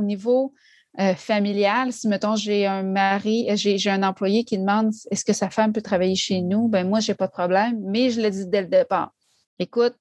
[0.00, 0.54] au niveau
[0.98, 5.32] euh, familial, si mettons j'ai un mari, euh, j'ai un employé qui demande est-ce que
[5.32, 8.20] sa femme peut travailler chez nous, ben moi, je n'ai pas de problème, mais je
[8.20, 9.12] l'ai dit dès le départ.
[9.60, 9.94] Écoute,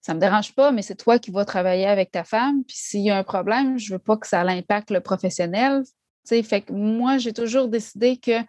[0.00, 2.64] ça me dérange pas, mais c'est toi qui vas travailler avec ta femme.
[2.64, 5.82] Puis s'il y a un problème, je veux pas que ça l'impacte le professionnel.
[6.26, 8.40] fait que moi, j'ai toujours décidé que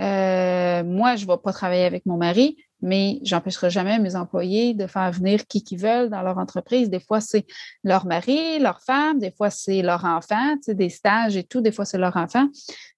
[0.00, 4.86] euh, moi, je vais pas travailler avec mon mari, mais j'empêcherai jamais mes employés de
[4.86, 6.90] faire venir qui qu'ils veulent dans leur entreprise.
[6.90, 7.46] Des fois, c'est
[7.84, 11.84] leur mari, leur femme, des fois, c'est leur enfant, des stages et tout, des fois,
[11.84, 12.48] c'est leur enfant.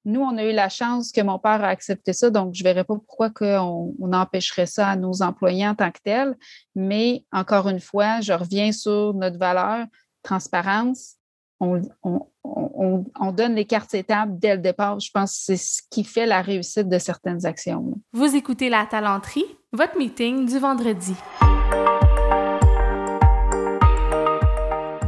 [0.05, 2.69] Nous, on a eu la chance que mon père a accepté ça, donc je ne
[2.69, 3.31] verrais pas pourquoi
[3.63, 6.35] on, on, empêcherait ça à nos employés en tant que tels.
[6.75, 9.87] Mais encore une fois, je reviens sur notre valeur,
[10.23, 11.18] transparence,
[11.61, 15.01] on, donne les cartes étapes dès le départ.
[15.01, 17.95] Je pense que c'est ce qui fait la réussite de certaines actions.
[18.13, 21.15] Vous écoutez La Talenterie, votre meeting du vendredi.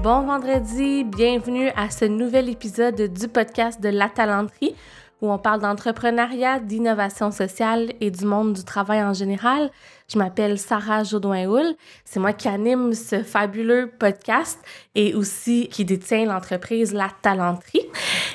[0.03, 4.75] Bon vendredi, bienvenue à ce nouvel épisode du podcast de La Talenterie
[5.21, 9.71] où on parle d'entrepreneuriat, d'innovation sociale et du monde du travail en général.
[10.13, 11.77] Je m'appelle Sarah Jodoin-Houl.
[12.05, 14.59] C'est moi qui anime ce fabuleux podcast
[14.97, 17.87] et aussi qui détient l'entreprise La Talenterie.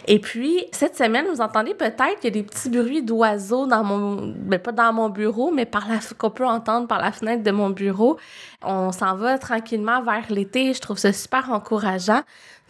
[0.08, 3.84] Et puis, cette semaine, vous entendez peut-être qu'il y a des petits bruits d'oiseaux dans
[3.84, 4.34] mon...
[4.38, 6.00] Ben, pas dans mon bureau, mais par la...
[6.18, 8.18] qu'on peut entendre par la fenêtre de mon bureau.
[8.62, 10.74] On s'en va tranquillement vers l'été.
[10.74, 12.22] Je trouve ça super encourageant.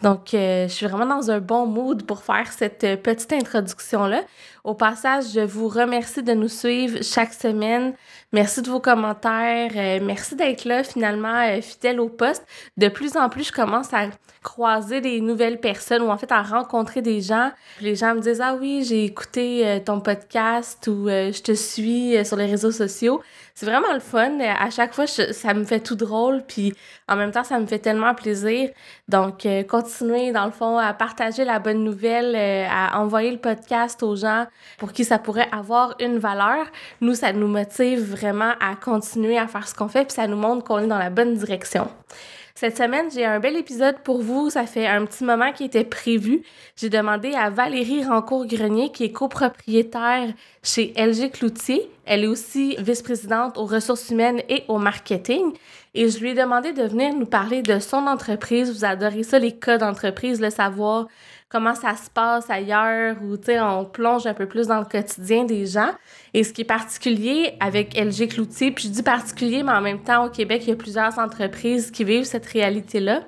[0.02, 4.22] Donc, euh, je suis vraiment dans un bon mood pour faire cette euh, petite introduction-là.
[4.62, 7.94] Au passage, je vous remercie de nous suivre chaque semaine.
[8.32, 9.70] Merci de vos commentaires.
[9.76, 12.44] Euh, merci d'être là, finalement, fidèle au poste.
[12.76, 14.08] De plus en plus, je commence à
[14.42, 17.50] croiser des nouvelles personnes ou en fait à rencontrer des gens.
[17.80, 22.36] Les gens me disent Ah oui, j'ai écouté ton podcast ou je te suis sur
[22.36, 23.22] les réseaux sociaux.
[23.54, 24.38] C'est vraiment le fun.
[24.40, 26.44] À chaque fois, ça me fait tout drôle.
[26.46, 26.74] Puis
[27.08, 28.70] en même temps, ça me fait tellement plaisir.
[29.08, 34.02] Donc, continuer, dans le fond, à partager la bonne nouvelle, euh, à envoyer le podcast
[34.02, 34.46] aux gens
[34.78, 36.66] pour qui ça pourrait avoir une valeur.
[37.00, 40.36] Nous, ça nous motive vraiment à continuer à faire ce qu'on fait, puis ça nous
[40.36, 41.88] montre qu'on est dans la bonne direction.
[42.58, 44.48] Cette semaine, j'ai un bel épisode pour vous.
[44.48, 46.42] Ça fait un petit moment qui était prévu.
[46.74, 51.86] J'ai demandé à Valérie Rancourt-Grenier, qui est copropriétaire chez LG Cloutier.
[52.06, 55.52] Elle est aussi vice-présidente aux ressources humaines et au marketing.
[55.98, 58.70] Et je lui ai demandé de venir nous parler de son entreprise.
[58.70, 61.08] Vous adorez ça, les cas d'entreprise, le savoir
[61.48, 65.64] comment ça se passe ailleurs ou, on plonge un peu plus dans le quotidien des
[65.64, 65.92] gens.
[66.34, 70.02] Et ce qui est particulier avec LG Cloutier, puis je dis particulier, mais en même
[70.02, 73.22] temps, au Québec, il y a plusieurs entreprises qui vivent cette réalité-là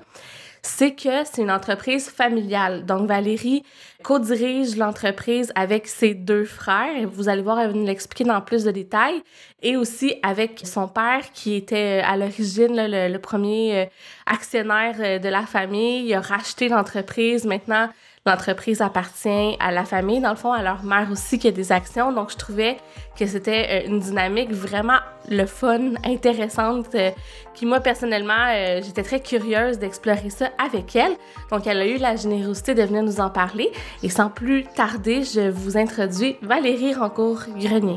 [0.63, 2.85] c'est que c'est une entreprise familiale.
[2.85, 3.65] Donc, Valérie
[4.03, 7.09] co-dirige l'entreprise avec ses deux frères.
[7.11, 9.23] Vous allez voir, elle va nous l'expliquer dans plus de détails.
[9.63, 13.87] Et aussi avec son père qui était à l'origine le, le, premier euh,
[14.27, 16.07] actionnaire euh, de la famille.
[16.07, 17.45] Il a racheté l'entreprise.
[17.45, 17.89] Maintenant,
[18.27, 21.73] l'entreprise appartient à la famille, dans le fond, à leur mère aussi qui a des
[21.73, 22.13] actions.
[22.13, 22.77] Donc, je trouvais
[23.19, 24.99] que c'était euh, une dynamique vraiment
[25.29, 27.11] le fun, intéressante, euh,
[27.55, 31.13] qui moi, personnellement, euh, j'étais très curieuse d'explorer ça avec elle.
[31.51, 33.71] Donc, elle a eu la générosité de venir nous en parler.
[34.03, 37.97] Et sans plus tarder, je vous introduis Valérie Rancourt-Grenier.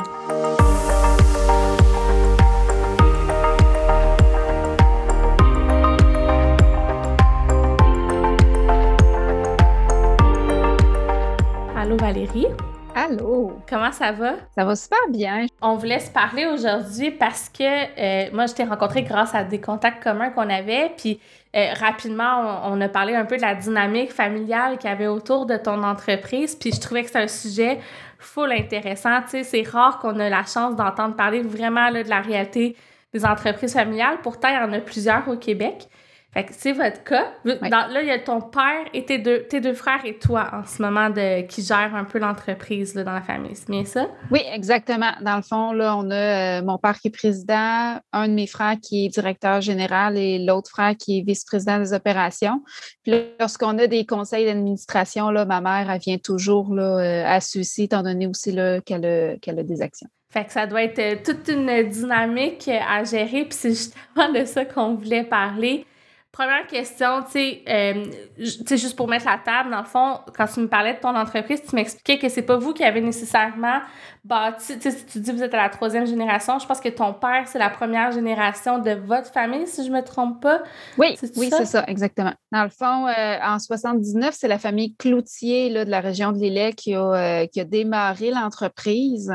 [11.92, 12.48] Allô Valérie.
[12.96, 13.52] Allô.
[13.70, 14.36] Comment ça va?
[14.56, 15.46] Ça va super bien.
[15.62, 19.60] On voulait se parler aujourd'hui parce que euh, moi, je t'ai rencontré grâce à des
[19.60, 20.94] contacts communs qu'on avait.
[20.96, 21.20] Puis
[21.54, 25.46] euh, rapidement, on, a parlé un peu de la dynamique familiale qu'il y avait autour
[25.46, 26.56] de ton entreprise.
[26.56, 27.82] Puis je trouvais que c'est un sujet
[28.20, 29.22] full intéressant.
[29.24, 32.78] Tu sais, c'est rare qu'on ait la chance d'entendre parler vraiment là, de la réalité
[33.14, 34.20] des entreprises familiales.
[34.24, 35.90] Pourtant, il y en a plusieurs au Québec.
[36.34, 37.34] Fait que c'est votre cas.
[37.44, 40.66] là, il y a ton père et tes deux, tes deux frères et toi en
[40.66, 43.54] ce moment de, qui gèrent un peu l'entreprise dans la famille.
[43.54, 44.08] C'est bien ça?
[44.32, 45.12] Oui, exactement.
[45.22, 48.48] Dans le fond, là, on a euh, mon père qui est président, un de mes
[48.48, 52.64] frères qui est directeur général et l'autre frère qui est vice-président des opérations.
[53.04, 57.42] Puis lorsqu'on a des conseils d'administration, là, ma mère, elle vient toujours là, euh, à
[57.42, 58.56] ceux-ci, étant donné aussi
[58.86, 60.08] qu'elle a, a des actions.
[60.32, 64.46] Fait que ça doit être euh, toute une dynamique à gérer, puis c'est justement de
[64.46, 65.86] ça qu'on voulait parler.
[66.32, 68.06] Première question, tu sais, euh,
[68.38, 71.62] juste pour mettre la table, dans le fond, quand tu me parlais de ton entreprise,
[71.68, 73.82] tu m'expliquais que c'est pas vous qui avez nécessairement
[74.24, 76.90] bâti, tu sais, tu dis que vous êtes à la troisième génération, je pense que
[76.90, 80.62] ton père, c'est la première génération de votre famille, si je me trompe pas.
[80.98, 82.34] Oui, oui, c'est ça, exactement.
[82.52, 86.38] Dans le fond, euh, en 79, c'est la famille Cloutier là, de la région de
[86.38, 89.34] Lillet qui a, euh, qui a démarré l'entreprise.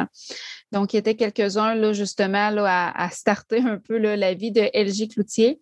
[0.72, 4.34] Donc, il y était quelques-uns, là, justement, là, à, à starter un peu là, la
[4.34, 5.58] vie de LG Cloutier.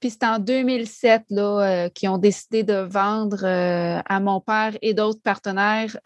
[0.00, 4.94] Puis c'est en 2000 2007 là, qui ont décidé de vendre à mon père et
[4.94, 5.96] d'autres partenaires.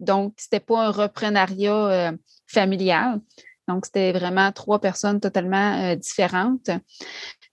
[0.00, 0.90] donc, ce n'était pas un
[1.36, 2.12] reprenariat
[2.46, 3.20] familial.
[3.68, 6.70] Donc, c'était vraiment trois personnes totalement différentes.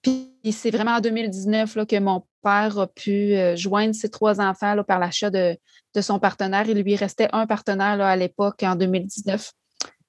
[0.01, 4.75] Puis, c'est vraiment en 2019 là, que mon père a pu joindre ses trois enfants
[4.88, 5.57] par l'achat de,
[5.95, 6.68] de, son partenaire.
[6.68, 9.51] Il lui restait un partenaire là, à l'époque, en 2019.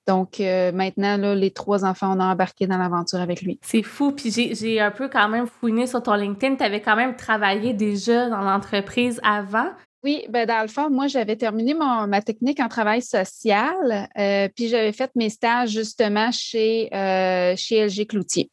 [0.06, 3.58] Donc euh, maintenant, là, les trois enfants, ont embarqué dans l'aventure avec lui.
[3.62, 4.12] C'est fou.
[4.12, 6.56] Puis j'ai un peu quand même fouiné sur ton LinkedIn.
[6.56, 9.70] Tu avais quand même travaillé déjà dans l'entreprise avant.
[10.04, 14.68] Oui, ben dans le fond, moi, j'avais terminé ma technique en travail social, euh, puis
[14.68, 18.50] j'avais fait mes stages justement chez, euh, LG Cloutier.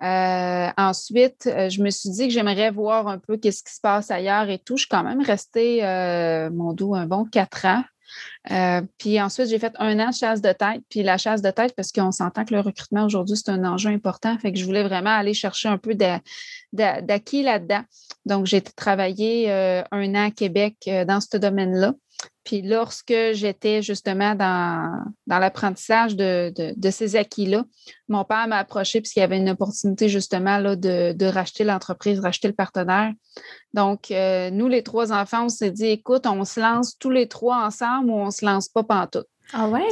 [0.00, 4.48] ensuite, je me suis dit que j'aimerais voir un peu qu'est-ce qui se passe ailleurs
[4.48, 4.78] et tout.
[4.78, 5.82] Je suis quand même restée,
[6.54, 7.84] mon dos, un bon quatre ans
[8.50, 10.82] euh, puis ensuite, j'ai fait un an de chasse de tête.
[10.88, 13.90] Puis la chasse de tête, parce qu'on s'entend que le recrutement aujourd'hui, c'est un enjeu
[13.90, 14.38] important.
[14.38, 17.82] Fait que je voulais vraiment aller chercher un peu d'acquis là-dedans.
[18.24, 21.94] Donc, j'ai travaillé euh, un an à Québec euh, dans ce domaine-là.
[22.44, 27.64] Puis lorsque j'étais justement dans, dans l'apprentissage de, ces acquis-là,
[28.08, 32.48] mon père m'a approché puisqu'il y avait une opportunité justement là, de, racheter l'entreprise, racheter
[32.48, 33.12] le partenaire.
[33.74, 37.28] Donc, euh, nous, les trois enfants, on s'est dit, écoute, on se lance tous les
[37.28, 39.26] trois ensemble ou on ne se lance pas pantoute.
[39.52, 39.88] Ah ouais?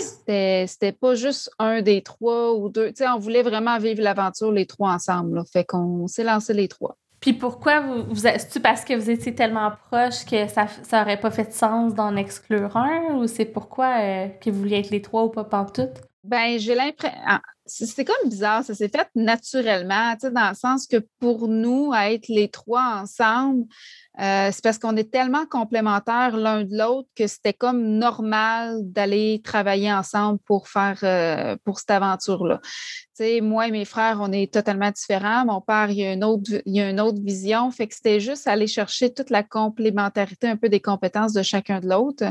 [0.66, 2.88] C'était pas juste un des trois ou deux.
[2.88, 5.36] Tu sais, on voulait vraiment vivre l'aventure les trois ensemble.
[5.36, 5.44] Là.
[5.50, 6.96] Fait qu'on s'est lancé les trois.
[7.26, 11.32] Puis pourquoi vous, vous c'est-tu parce que vous étiez tellement proches que ça n'aurait pas
[11.32, 13.16] fait de sens d'en exclure un?
[13.16, 16.02] Ou c'est pourquoi euh, que vous vouliez être les trois ou pas pantoute?
[16.22, 17.18] Ben, j'ai l'impression.
[17.26, 22.28] Ah, c'est comme bizarre, ça s'est fait naturellement, dans le sens que pour nous, être
[22.28, 23.64] les trois ensemble,
[24.18, 29.42] euh, c'est parce qu'on est tellement complémentaires l'un de l'autre que c'était comme normal d'aller
[29.44, 32.60] travailler ensemble pour faire euh, pour cette aventure-là.
[33.14, 35.44] Tu moi et mes frères, on est totalement différents.
[35.44, 37.70] Mon père, il a une autre, il a une autre vision.
[37.70, 41.80] Fait que c'était juste aller chercher toute la complémentarité un peu des compétences de chacun
[41.80, 42.24] de l'autre.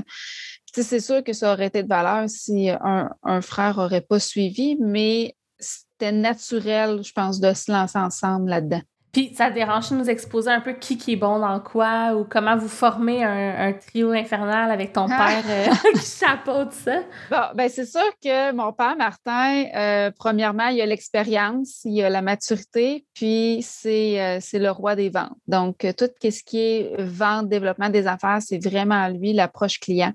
[0.74, 5.36] C'est sûr que ça aurait été de valeur si un frère n'aurait pas suivi, mais
[5.58, 8.82] c'était naturel, je pense, de se lancer ensemble là-dedans.
[9.16, 12.26] Puis ça dérange de nous exposer un peu qui, qui est bon dans quoi ou
[12.30, 15.30] comment vous formez un, trio infernal avec ton ah!
[15.30, 17.00] père euh, qui chapeaute ça?
[17.32, 22.10] Bon, ben c'est sûr que mon père, Martin, euh, premièrement, il a l'expérience, il a
[22.10, 25.38] la maturité, puis c'est, euh, c'est le roi des ventes.
[25.48, 30.12] Donc, tout ce qui est vente, développement des affaires, c'est vraiment lui, l'approche client.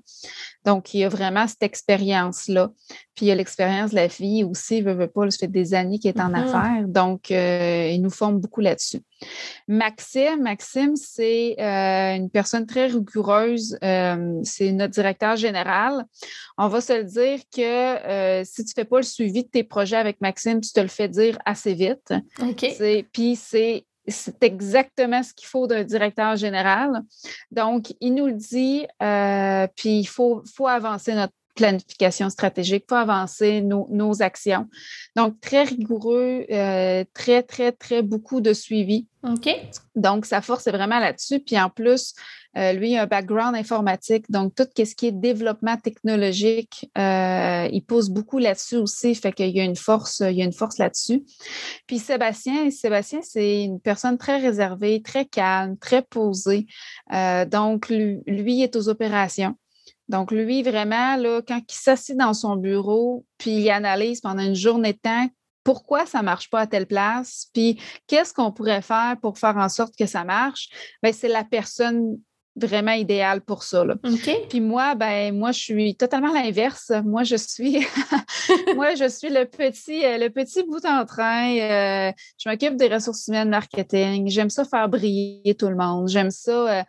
[0.63, 2.69] Donc, il a vraiment cette expérience-là.
[3.15, 5.73] Puis, il a l'expérience de la fille aussi, il veut, veut pas, ça fait des
[5.73, 6.55] années qu'il est en mm-hmm.
[6.55, 6.87] affaires.
[6.87, 8.90] Donc, euh, il nous forme beaucoup là-dessus.
[9.67, 13.77] Maxime, Maxime, c'est euh, une personne très rigoureuse.
[13.83, 16.05] Euh, c'est notre directeur général.
[16.57, 19.63] On va se le dire que si tu ne fais pas le suivi de tes
[19.63, 22.13] projets avec Maxime, tu te le fais dire assez vite.
[22.41, 22.65] OK.
[23.11, 27.01] Puis, c'est c'est exactement ce qu'il faut d'un directeur général.
[27.51, 32.95] Donc, il nous le dit, euh, puis il faut, faut avancer notre planification stratégique, faut
[32.95, 34.67] avancer nos, actions.
[35.15, 39.07] Donc, très rigoureux, euh, très, très, très beaucoup de suivi.
[39.23, 39.49] OK.
[39.95, 41.39] Donc, sa force est vraiment là-dessus.
[41.39, 42.13] Puis en plus,
[42.57, 44.25] euh, lui, il a un background informatique.
[44.29, 49.13] Donc, tout ce qui est développement technologique, euh, il pose beaucoup là-dessus aussi.
[49.15, 51.23] Fait qu'il y a une force, il y a une force là-dessus.
[51.87, 56.65] Puis Sébastien, Sébastien, c'est une personne très réservée, très calme, très posée.
[57.47, 59.55] donc, lui, lui est aux opérations.
[60.11, 64.55] Donc, lui, vraiment, là, quand il s'assied dans son bureau, puis il analyse pendant une
[64.55, 65.27] journée de temps
[65.63, 69.55] pourquoi ça ne marche pas à telle place, puis qu'est-ce qu'on pourrait faire pour faire
[69.57, 70.69] en sorte que ça marche,
[71.01, 72.17] bien, c'est la personne
[72.55, 73.85] vraiment idéal pour ça.
[73.85, 73.95] Là.
[74.49, 76.91] Puis moi, ben moi, je suis totalement l'inverse.
[77.05, 77.79] Moi, je suis
[78.75, 81.55] moi, je suis le petit, euh, le petit bout en train.
[81.57, 84.29] Euh, je m'occupe des ressources humaines marketing.
[84.29, 86.09] J'aime ça faire briller tout le monde.
[86.09, 86.83] J'aime ça, euh,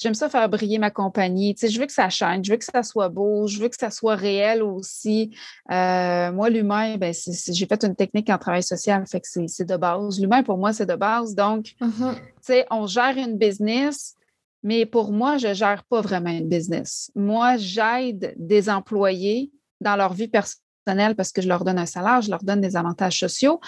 [0.00, 1.54] j'aime ça faire briller ma compagnie.
[1.54, 3.68] Tu sais, je veux que ça change, je veux que ça soit beau, je veux
[3.68, 5.36] que ça soit réel aussi.
[5.68, 10.20] moi, l'humain, ben, j'ai fait une technique en travail social, fait que c'est de base.
[10.20, 11.34] L'humain, pour moi, c'est de base.
[11.34, 12.14] Donc, mm-hmm.
[12.14, 14.14] tu sais, on gère une business
[14.62, 17.10] mais pour moi, je ne gère pas vraiment une business.
[17.14, 19.50] Moi, j'aide des employés
[19.80, 22.76] dans leur vie personnelle parce que je leur donne un salaire, je leur donne des
[22.76, 23.60] avantages sociaux,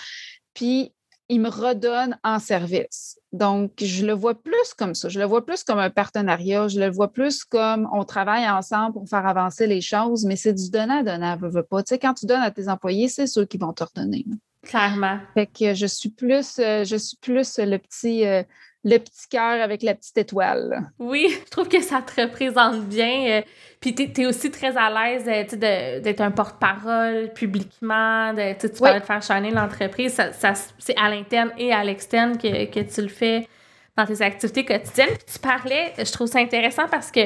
[0.55, 0.93] puis
[1.31, 3.21] ils me redonnent en service.
[3.33, 5.09] Donc, je le vois plus comme ça.
[5.09, 6.67] Je le vois plus comme un partenariat.
[6.67, 10.53] Je le vois plus comme on travaille ensemble pour faire avancer les choses, mais c'est
[10.53, 11.85] du donnant-donnant, veux, pas.
[11.85, 14.27] Tu sais, quand tu donnes à tes employés, c'est ceux qui vont te redonner.
[14.65, 15.21] Clairement.
[15.35, 18.43] Fait que je suis plus, euh, je suis plus le petit, euh,
[18.85, 20.91] le petit cœur avec la petite étoile.
[20.99, 23.27] Oui, je trouve que ça te représente bien.
[23.29, 23.43] Euh,
[23.81, 29.01] puis tu es, aussi très à l'aise euh, d'être un porte-parole publiquement, de, tu parlais
[29.01, 30.15] de faire shiner l'entreprise.
[30.15, 33.49] Ça, c'est à l'interne et à l'externe que, que tu le fais
[33.97, 35.09] dans tes activités quotidiennes.
[35.09, 37.21] Puis tu parlais, je trouve ça intéressant parce que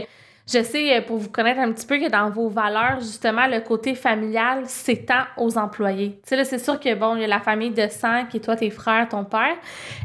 [0.47, 3.61] je sais, euh, pour vous connaître un petit peu, que dans vos valeurs, justement, le
[3.61, 6.21] côté familial s'étend aux employés.
[6.23, 8.37] Tu sais, là, c'est sûr que, bon, il y a la famille de sang qui
[8.37, 9.57] est toi, tes frères, ton père,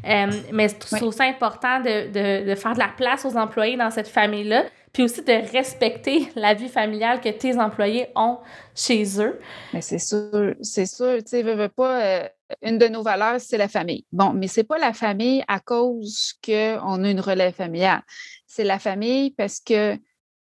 [0.08, 3.92] euh, mais c'est aussi important de, de, de, faire de la place aux employés dans
[3.92, 8.38] cette famille-là, puis aussi de respecter la vie familiale que tes employés ont
[8.74, 9.40] chez eux.
[9.74, 12.02] Mais c'est sûr, c'est sûr, tu sais, veux, pas...
[12.02, 12.28] Euh,
[12.64, 14.06] une de nos valeurs, c'est la famille.
[14.12, 18.02] Bon, mais c'est pas la famille à cause qu'on a une relève familiale.
[18.48, 19.96] C'est la famille parce que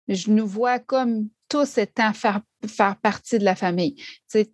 [0.08, 2.14] je nous vois comme tous étant
[2.66, 3.96] faire, partie de la famille.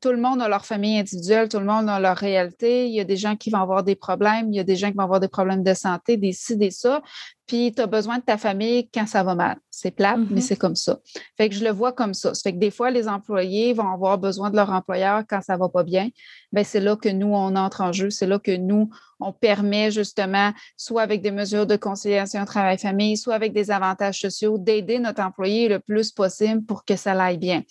[0.01, 2.87] tout le monde a leur famille individuelle, tout le monde a leur réalité.
[2.87, 4.89] Il y a des gens qui vont avoir des problèmes, il y a des gens
[4.89, 7.01] qui vont avoir des problèmes de santé, des ci, des ça.
[7.45, 9.57] Puis tu as besoin de ta famille quand ça va mal.
[9.69, 10.41] C'est plate, mais mm-hmm.
[10.41, 10.99] c'est comme ça.
[11.35, 12.33] Fait que je le vois comme ça.
[12.33, 15.57] Ça fait que des fois, les employés vont avoir besoin de leur employeur quand ça
[15.57, 16.09] va pas bien.
[16.53, 18.09] Bien, c'est là que nous, on entre en jeu.
[18.09, 23.35] C'est là que nous, on permet justement, soit avec des mesures de conciliation travail-famille, soit
[23.35, 27.63] avec des avantages sociaux, d'aider notre employé le plus possible pour que ça aille bien.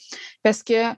[0.43, 0.95] Parce que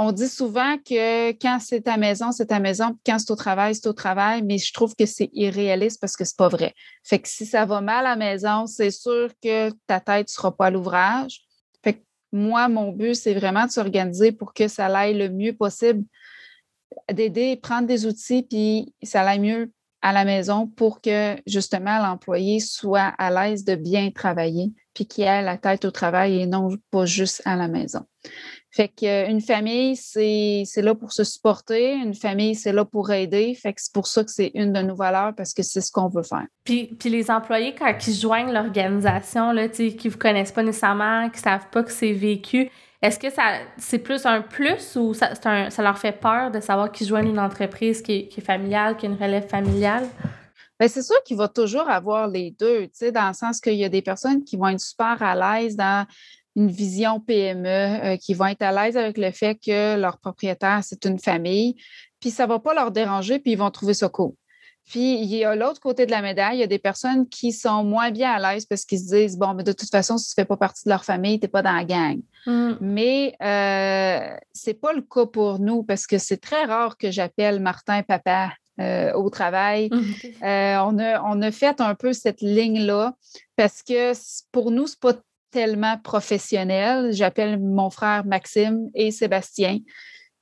[0.00, 3.36] on dit souvent que quand c'est ta maison, c'est ta maison, puis quand c'est au
[3.36, 6.72] travail, c'est au travail, mais je trouve que c'est irréaliste parce que c'est pas vrai.
[7.02, 10.56] Fait que si ça va mal à la maison, c'est sûr que ta tête sera
[10.56, 11.40] pas à l'ouvrage.
[11.82, 15.56] Fait que moi, mon but, c'est vraiment de s'organiser pour que ça aille le mieux
[15.56, 16.04] possible,
[17.12, 22.60] d'aider, prendre des outils, puis ça aille mieux à la maison pour que justement l'employé
[22.60, 26.68] soit à l'aise de bien travailler, puis qu'il ait la tête au travail et non
[26.92, 28.06] pas juste à la maison.
[28.70, 31.94] Fait qu'une famille, c'est là pour se supporter.
[31.94, 33.54] Une famille, c'est là pour aider.
[33.54, 35.90] Fait que c'est pour ça que c'est une de nos valeurs parce que c'est ce
[35.90, 36.46] qu'on veut faire.
[36.64, 41.38] Puis, puis les employés, quand ils joignent l'organisation, qui ne vous connaissent pas nécessairement, qui
[41.38, 42.70] ne savent pas que c'est vécu,
[43.00, 46.60] est-ce que ça c'est plus un plus ou ça, un, ça leur fait peur de
[46.60, 50.04] savoir qu'ils joignent une entreprise qui est, qui est familiale, qui a une relève familiale?
[50.78, 53.88] Bien, c'est sûr qu'il va toujours avoir les deux, dans le sens qu'il y a
[53.88, 56.06] des personnes qui vont être super à l'aise dans
[56.58, 60.80] une vision PME, euh, qui vont être à l'aise avec le fait que leur propriétaire,
[60.82, 61.76] c'est une famille,
[62.20, 64.32] puis ça ne va pas leur déranger, puis ils vont trouver ça cool.
[64.84, 67.52] Puis, il y a l'autre côté de la médaille, il y a des personnes qui
[67.52, 70.34] sont moins bien à l'aise parce qu'ils se disent, bon, mais de toute façon, si
[70.34, 72.20] tu ne fais pas partie de leur famille, tu n'es pas dans la gang.
[72.46, 72.72] Mm.
[72.80, 77.10] Mais euh, ce n'est pas le cas pour nous parce que c'est très rare que
[77.10, 79.90] j'appelle Martin papa euh, au travail.
[79.92, 80.40] Mm.
[80.42, 83.14] on, a, on a fait un peu cette ligne-là
[83.56, 84.14] parce que
[84.52, 87.12] pour nous, ce n'est pas tellement professionnel.
[87.12, 89.78] J'appelle mon frère Maxime et Sébastien.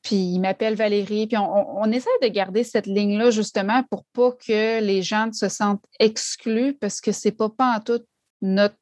[0.03, 1.27] Puis il m'appelle Valérie.
[1.27, 5.85] Puis on, essaie de garder cette ligne-là justement pour pas que les gens se sentent
[5.99, 8.03] exclus parce que c'est pas pas en tout
[8.41, 8.77] notre.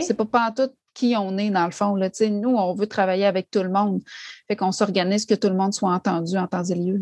[0.00, 1.94] C'est pas pas en tout qui on est dans le fond.
[1.94, 2.08] Là.
[2.28, 4.02] nous, on veut travailler avec tout le monde.
[4.48, 7.00] Fait qu'on s'organise que tout le monde soit entendu en temps et lieu.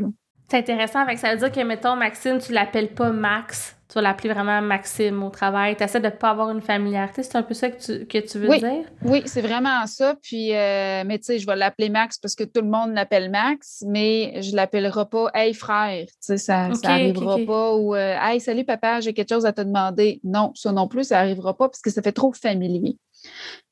[0.50, 1.00] C'est intéressant.
[1.00, 4.60] Avec ça veut dire que, mettons, Maxime, tu l'appelles pas Max, tu vas l'appeler vraiment
[4.60, 5.76] Maxime au travail.
[5.76, 7.22] Tu essaies de ne pas avoir une familiarité.
[7.22, 8.84] C'est un peu ça que tu, que tu veux dire?
[9.02, 10.14] Oui, c'est vraiment ça.
[10.22, 13.30] Puis, euh, mais tu sais, je vais l'appeler Max parce que tout le monde l'appelle
[13.30, 16.04] Max, mais je ne l'appellerai pas Hey frère.
[16.06, 17.74] Tu sais, ça n'arrivera pas.
[17.76, 20.20] Ou euh, Hey, salut papa, j'ai quelque chose à te demander.
[20.22, 22.98] Non, ça non plus, ça n'arrivera pas parce que ça fait trop familier.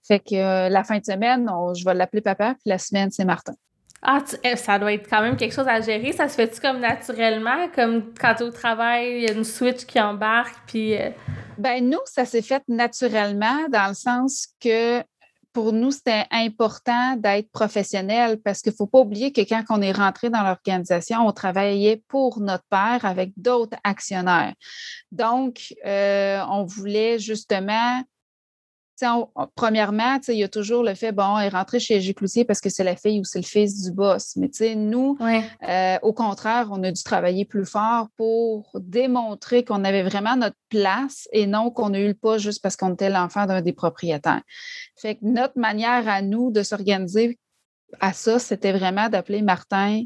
[0.07, 3.25] Fait que euh, la fin de semaine, je vais l'appeler papa, puis la semaine, c'est
[3.25, 3.55] Martin.
[4.03, 6.13] Ah, eh, ça doit être quand même quelque chose à gérer.
[6.13, 9.45] Ça se fait-tu comme naturellement, comme quand tu es au travail, il y a une
[9.45, 10.97] switch qui embarque, puis...
[10.97, 11.11] Euh?
[11.59, 15.03] Ben nous, ça s'est fait naturellement dans le sens que
[15.57, 19.81] pour nous, c'était important d'être professionnel parce qu'il ne faut pas oublier que quand on
[19.81, 24.53] est rentré dans l'organisation, on travaillait pour notre père avec d'autres actionnaires.
[25.13, 28.03] Donc, euh, on voulait justement
[29.55, 32.71] premièrement, il y a toujours le fait, bon, elle est rentrée chez Cloutier parce que
[32.71, 34.37] c'est la fille ou c'est le fils du boss.
[34.37, 40.03] Mais nous, euh, au contraire, on a dû travailler plus fort pour démontrer qu'on avait
[40.03, 43.47] vraiment notre place et non qu'on a eu le pas juste parce qu'on était l'enfant
[43.47, 44.43] d'un des propriétaires.
[44.97, 47.39] Fait que notre manière à nous de s'organiser
[48.01, 50.05] à ça, c'était vraiment d'appeler Martin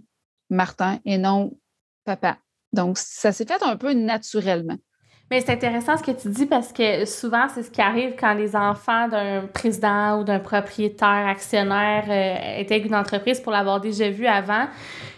[0.51, 1.57] Martin et non
[2.05, 2.39] papa.
[2.73, 4.77] Donc, ça s'est fait un peu naturellement.
[5.31, 8.35] Mais c'est intéressant ce que tu dis parce que souvent, c'est ce qui arrive quand
[8.35, 14.11] les enfants d'un président ou d'un propriétaire actionnaire euh, intègrent une entreprise pour l'avoir déjà
[14.11, 14.67] vu avant.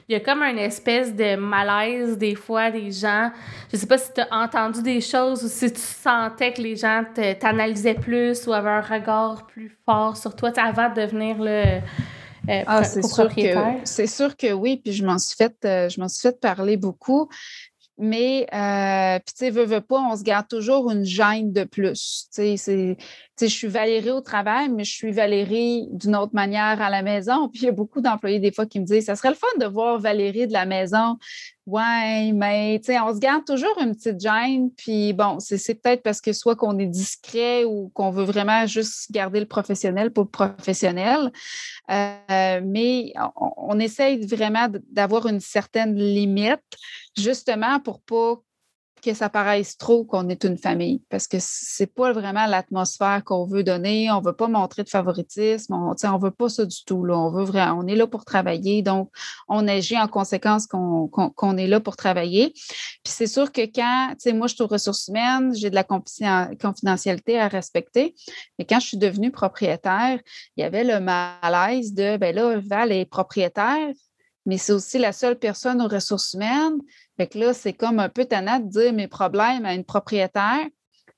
[0.09, 3.31] Il y a comme une espèce de malaise des fois des gens.
[3.73, 6.77] Je sais pas si tu as entendu des choses ou si tu sentais que les
[6.77, 7.05] gens
[7.41, 11.81] t'analysaient plus ou avaient un regard plus fort sur toi avant de devenir le.
[12.49, 13.55] Euh, ah, c'est sûr que
[13.85, 16.77] c'est sûr que oui, puis je m'en suis fait euh, je m'en suis fait parler
[16.77, 17.31] beaucoup.
[17.99, 22.29] Mais, euh, tu sais, veux, veux pas, on se garde toujours une gêne de plus.
[22.35, 22.97] Tu sais,
[23.41, 27.49] je suis Valérie au travail, mais je suis Valérie d'une autre manière à la maison.
[27.49, 29.47] Puis, il y a beaucoup d'employés, des fois, qui me disent, ça serait le fun
[29.61, 31.19] de voir Valérie de la maison.
[31.65, 34.71] Ouais, mais, tu sais, on se garde toujours une petite gêne.
[34.77, 39.13] Puis, bon, c'est peut-être parce que soit qu'on est discret ou qu'on veut vraiment juste
[39.13, 41.31] garder le professionnel pour le professionnel.
[41.89, 46.61] Euh, mais on, on essaye vraiment d'avoir une certaine limite
[47.17, 48.43] justement pour pas
[49.03, 53.45] que ça paraisse trop qu'on est une famille, parce que c'est pas vraiment l'atmosphère qu'on
[53.45, 54.11] veut donner.
[54.11, 55.75] On veut pas montrer de favoritisme.
[55.75, 57.05] On, on veut pas ça du tout.
[57.05, 57.19] Là.
[57.19, 59.11] On veut vraiment, on est là pour travailler, donc
[59.49, 62.53] on agit en conséquence qu'on est là pour travailler.
[62.53, 65.75] Puis c'est sûr que quand, tu sais, moi, je suis aux ressources humaines, j'ai de
[65.75, 68.15] la confidentialité à respecter.
[68.59, 70.21] Mais quand je suis devenue propriétaire,
[70.57, 73.93] il y avait le malaise de, ben là, Val est propriétaire,
[74.47, 76.79] mais c'est aussi la seule personne aux ressources humaines.
[77.17, 80.67] Fait que là, c'est comme un peu tannant de dire mes problèmes à une propriétaire.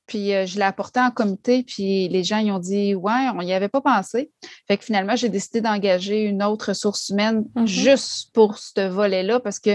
[0.07, 3.43] Puis euh, je l'ai apporté en comité, puis les gens ils ont dit Ouais, on
[3.43, 4.31] n'y avait pas pensé.
[4.69, 7.67] Fait que finalement, j'ai décidé d'engager une autre ressource humaine mm-hmm.
[7.67, 9.71] juste pour ce volet-là parce que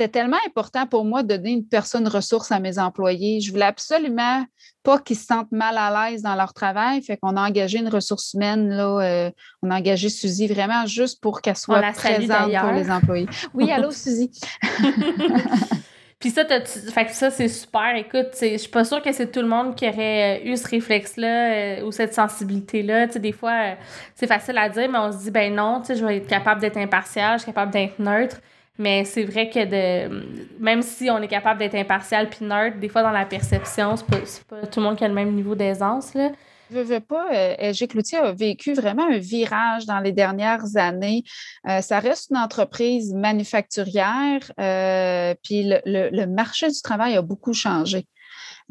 [0.00, 3.42] c'était tellement important pour moi de donner une personne ressource à mes employés.
[3.42, 4.46] Je voulais absolument
[4.82, 7.02] pas qu'ils se sentent mal à l'aise dans leur travail.
[7.02, 9.30] Fait qu'on a engagé une ressource humaine, là, euh,
[9.62, 13.28] on a engagé Suzy vraiment juste pour qu'elle soit présente pour les employés.
[13.52, 14.30] Oui, allô, Suzy.
[16.18, 17.94] Puis ça, fait que ça, c'est super.
[17.96, 20.66] Écoute, je suis pas sûre que c'est tout le monde qui aurait euh, eu ce
[20.66, 23.06] réflexe-là euh, ou cette sensibilité-là.
[23.06, 23.74] Des fois,
[24.14, 26.78] c'est facile à dire, mais on se dit, ben non, je vais être capable d'être
[26.78, 28.40] impartial, je suis capable d'être neutre.
[28.78, 32.88] Mais c'est vrai que de même si on est capable d'être impartial puis neutre, des
[32.88, 35.54] fois dans la perception, c'est pas, pas tout le monde qui a le même niveau
[35.54, 36.14] d'aisance.
[36.14, 36.30] Là.
[36.72, 41.24] Je veux pas, euh, Cloutier a vécu vraiment un virage dans les dernières années.
[41.68, 47.54] Euh, ça reste une entreprise manufacturière, euh, puis le, le, marché du travail a beaucoup
[47.54, 48.06] changé.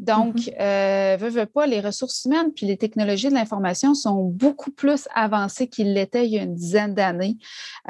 [0.00, 5.68] Donc, mm pas, les ressources humaines puis les technologies de l'information sont beaucoup plus avancées
[5.68, 7.36] qu'ils l'étaient il y a une dizaine d'années.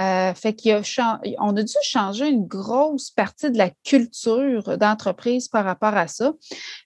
[0.00, 5.96] Euh, fait qu'on a, dû changer une grosse partie de la culture d'entreprise par rapport
[5.96, 6.32] à ça.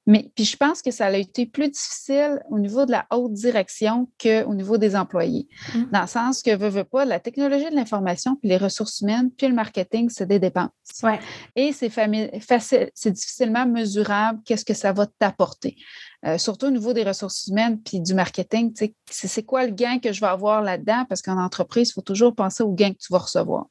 [0.06, 3.32] Mais puis je pense que ça a été plus difficile au niveau de la haute
[3.32, 5.48] direction qu'au niveau des employés.
[5.74, 5.82] Mmh.
[5.92, 9.30] Dans le sens que veut, veut pas, la technologie de l'information puis les ressources humaines
[9.30, 10.70] puis le marketing, c'est des dépenses.
[11.02, 11.20] Ouais.
[11.56, 11.90] Et c'est
[12.94, 15.76] c'est difficilement mesurable qu'est-ce que ça va t'apporter.
[16.26, 18.74] Euh, surtout au niveau des ressources humaines puis du marketing,
[19.10, 21.04] c'est quoi le gain que je vais avoir là-dedans?
[21.08, 23.66] Parce qu'en entreprise, il faut toujours penser au gain que tu vas recevoir.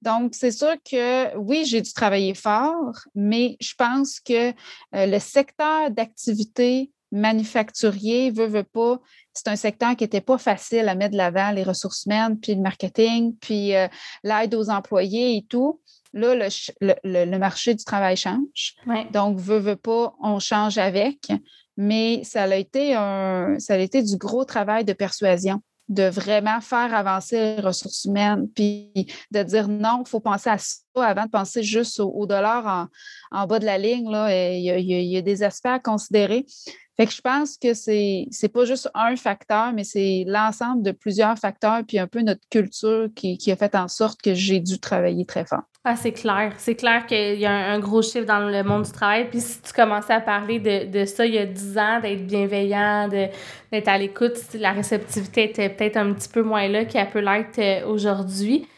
[0.00, 4.52] Donc, c'est sûr que oui, j'ai dû travailler fort, mais je pense que euh,
[5.06, 8.98] le secteur d'activité manufacturier, veut, veut pas,
[9.34, 12.54] c'est un secteur qui n'était pas facile à mettre de l'avant, les ressources humaines, puis
[12.54, 13.86] le marketing, puis euh,
[14.24, 15.80] l'aide aux employés et tout.
[16.14, 16.48] Là,
[16.80, 18.74] le, marché du travail change.
[19.12, 21.28] Donc, veut, veut pas, on change avec.
[21.76, 26.60] Mais ça a été un, ça a été du gros travail de persuasion de vraiment
[26.60, 28.92] faire avancer les ressources humaines, puis
[29.30, 32.88] de dire non, il faut penser à ça avant de penser juste au, dollar
[33.30, 34.10] en, bas de la ligne.
[34.10, 36.46] Là, il, y a, des aspects à considérer.
[36.96, 40.92] Fait que je pense que c'est n'est pas juste un facteur, mais c'est l'ensemble de
[40.92, 44.60] plusieurs facteurs, puis un peu notre culture qui, qui a fait en sorte que j'ai
[44.60, 45.62] dû travailler très fort.
[45.84, 46.52] Ah, c'est clair.
[46.58, 49.28] C'est clair qu'il y a un, gros chiffre dans le monde du travail.
[49.28, 52.24] Puis si tu commençais à parler de, de ça il y a 10 ans, d'être
[52.24, 57.18] bienveillant, d'être à l'écoute, la réceptivité était peut-être un petit peu moins là qu'elle peut
[57.18, 58.68] l'être euh, aujourd'hui.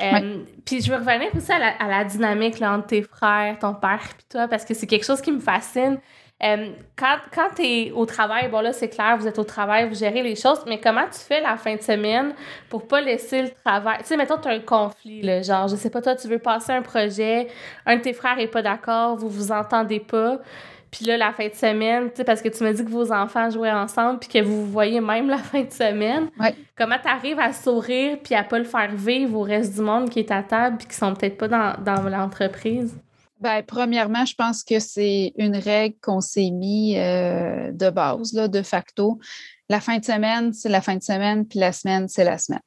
[0.00, 3.58] Euh, puis je veux revenir aussi à la, à la dynamique là, entre tes frères,
[3.58, 5.98] ton père et toi, parce que c'est quelque chose qui me fascine.
[6.44, 9.88] Euh, quand quand tu es au travail, bon là, c'est clair, vous êtes au travail,
[9.88, 12.34] vous gérez les choses, mais comment tu fais la fin de semaine
[12.68, 13.98] pour pas laisser le travail?
[14.00, 16.40] Tu sais, mettons, tu as un conflit, là, genre, je sais pas, toi, tu veux
[16.40, 17.46] passer un projet,
[17.86, 20.38] un de tes frères est pas d'accord, vous vous entendez pas.
[20.90, 23.12] Puis là, la fin de semaine, tu sais, parce que tu me dis que vos
[23.12, 26.28] enfants jouaient ensemble puis que vous vous voyez même la fin de semaine.
[26.76, 30.10] Comment tu arrives à sourire puis à pas le faire vivre au reste du monde
[30.10, 32.94] qui est à table puis qui sont peut-être pas dans, dans l'entreprise?
[33.42, 38.46] Bien, premièrement, je pense que c'est une règle qu'on s'est mis euh, de base, là,
[38.46, 39.18] de facto.
[39.68, 42.60] La fin de semaine, c'est la fin de semaine, puis la semaine, c'est la semaine.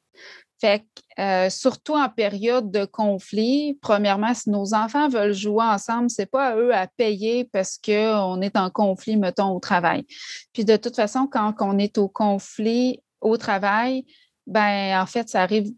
[0.60, 6.10] Fait que, euh, surtout en période de conflit, premièrement, si nos enfants veulent jouer ensemble,
[6.10, 10.04] c'est pas à eux à payer parce qu'on est en conflit, mettons, au travail.
[10.52, 14.04] Puis de toute façon, quand on est au conflit au travail,
[14.46, 15.72] ben en fait, ça arrive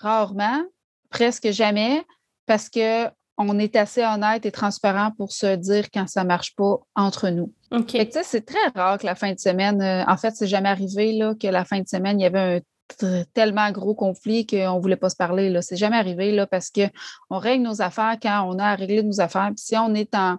[0.00, 0.64] rarement,
[1.10, 2.02] presque jamais,
[2.46, 6.54] parce que on est assez honnête et transparent pour se dire quand ça ne marche
[6.56, 7.52] pas entre nous.
[7.70, 7.96] OK.
[8.22, 11.34] c'est très rare que la fin de semaine, euh, en fait, c'est jamais arrivé là,
[11.34, 12.62] que la fin de semaine, il y avait
[13.00, 15.50] un tellement gros conflit qu'on ne voulait pas se parler.
[15.50, 15.60] Là.
[15.60, 19.20] C'est jamais arrivé là, parce qu'on règle nos affaires quand on a à régler nos
[19.20, 19.48] affaires.
[19.48, 20.38] Puis si on est en,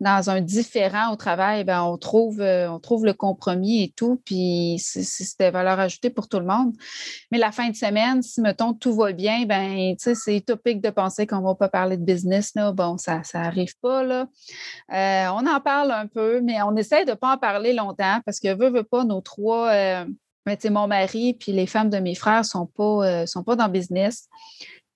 [0.00, 4.20] dans un différent au travail, ben on, trouve, euh, on trouve le compromis et tout,
[4.24, 6.74] puis c'était valeur ajoutée pour tout le monde.
[7.30, 11.26] Mais la fin de semaine, si, mettons, tout va bien, ben c'est utopique de penser
[11.26, 12.52] qu'on ne va pas parler de business.
[12.54, 12.72] Là.
[12.72, 14.02] Bon, ça n'arrive pas.
[14.02, 14.26] Là.
[14.92, 18.20] Euh, on en parle un peu, mais on essaie de ne pas en parler longtemps
[18.24, 20.06] parce que, veut, veut pas, nos trois, euh,
[20.46, 23.72] ben, mon mari puis les femmes de mes frères sont, pas, sont pas dans le
[23.72, 24.28] business.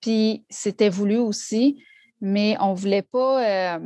[0.01, 1.83] Puis c'était voulu aussi,
[2.21, 3.79] mais on voulait pas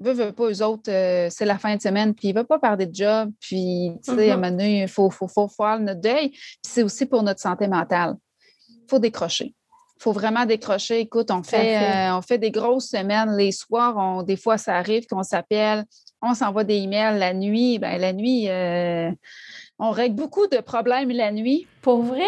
[0.00, 2.58] veux pas, eux autres, euh, c'est la fin de semaine, puis ils ne veulent pas
[2.58, 4.40] parler de job, puis, tu sais, à un mm-hmm.
[4.40, 6.30] moment donné, il faut, faut, faut, faire notre deuil.
[6.30, 8.16] Puis c'est aussi pour notre santé mentale.
[8.68, 9.54] Il faut décrocher.
[9.98, 11.00] Il faut vraiment décrocher.
[11.00, 13.34] Écoute, on fait, euh, on fait des grosses semaines.
[13.36, 15.84] Les soirs, on, des fois, ça arrive qu'on s'appelle,
[16.20, 17.78] on s'envoie des emails la nuit.
[17.78, 19.10] Ben, la nuit, euh,
[19.78, 21.66] on règle beaucoup de problèmes la nuit.
[21.82, 22.24] Pour vrai?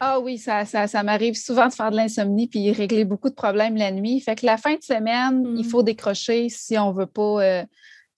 [0.00, 3.76] Ah oui, ça, ça, m'arrive souvent de faire de l'insomnie puis régler beaucoup de problèmes
[3.76, 4.20] la nuit.
[4.20, 5.68] Fait que la fin de semaine, il mmh.
[5.68, 7.42] faut décrocher si on veut pas.
[7.42, 7.64] Euh,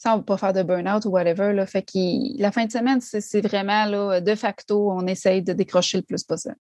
[0.07, 1.53] on veut pas faire de burn-out ou whatever.
[1.53, 1.66] Là.
[1.66, 5.99] Fait que la fin de semaine, c'est vraiment là, de facto, on essaye de décrocher
[5.99, 6.57] le plus possible.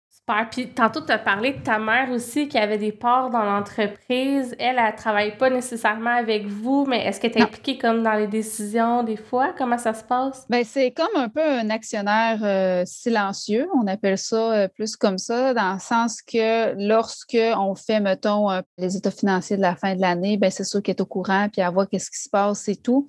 [0.51, 4.55] Puis tantôt, tu as parlé de ta mère aussi qui avait des parts dans l'entreprise.
[4.59, 8.13] Elle, elle ne travaille pas nécessairement avec vous, mais est-ce qu'elle est impliquée comme dans
[8.13, 9.53] les décisions des fois?
[9.57, 10.45] Comment ça se passe?
[10.49, 13.67] Bien, c'est comme un peu un actionnaire euh, silencieux.
[13.75, 18.47] On appelle ça euh, plus comme ça, dans le sens que lorsque on fait, mettons,
[18.77, 21.49] les états financiers de la fin de l'année, bien, c'est sûr qu'elle est au courant,
[21.51, 23.07] puis elle voit qu'est-ce qui se passe et tout.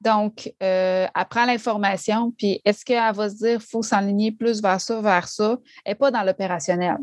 [0.00, 4.62] Donc, euh, elle prend l'information, puis est-ce qu'elle va se dire qu'il faut s'enligner plus
[4.62, 5.58] vers ça, vers ça?
[5.84, 6.96] Elle n'est pas dans l'opérationnel.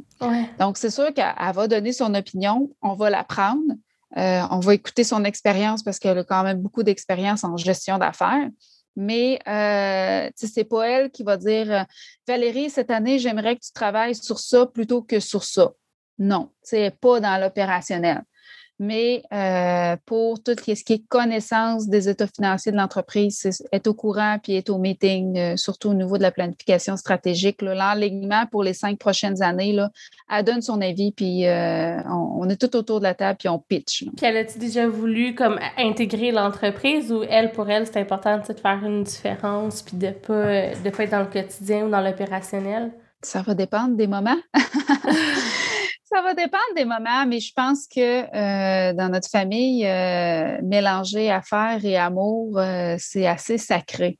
[0.59, 3.73] Donc, c'est sûr qu'elle va donner son opinion, on va la prendre,
[4.17, 7.99] euh, on va écouter son expérience parce qu'elle a quand même beaucoup d'expérience en gestion
[7.99, 8.49] d'affaires.
[8.95, 11.85] Mais euh, ce n'est pas elle qui va dire
[12.27, 15.71] Valérie, cette année, j'aimerais que tu travailles sur ça plutôt que sur ça.
[16.17, 18.23] Non, c'est pas dans l'opérationnel
[18.79, 23.93] mais euh, pour tout ce qui est connaissance des états financiers de l'entreprise, est au
[23.93, 27.61] courant puis est au meeting, euh, surtout au niveau de la planification stratégique.
[27.61, 29.89] L'enlignement pour les cinq prochaines années, là,
[30.29, 33.59] elle donne son avis, puis euh, on, est tout autour de la table, puis on
[33.59, 34.05] pitch.
[34.15, 38.43] Puis elle a-t-il déjà voulu comme intégrer l'entreprise ou elle, pour elle, c'est important de
[38.53, 42.01] faire une différence puis de ne pas, de pas être dans le quotidien ou dans
[42.01, 42.91] l'opérationnel?
[43.21, 44.37] Ça va dépendre des moments.
[46.09, 51.29] Ça va dépendre des moments, mais je pense que euh, dans notre famille, euh, mélanger
[51.29, 54.17] affaires et amour, euh, c'est assez sacré.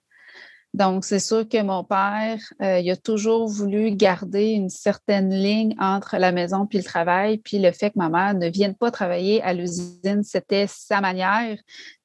[0.73, 6.17] Donc, c'est sûr que mon père, il a toujours voulu garder une certaine ligne entre
[6.17, 9.41] la maison puis le travail, puis le fait que ma mère ne vienne pas travailler
[9.41, 11.57] à l'usine, c'était sa manière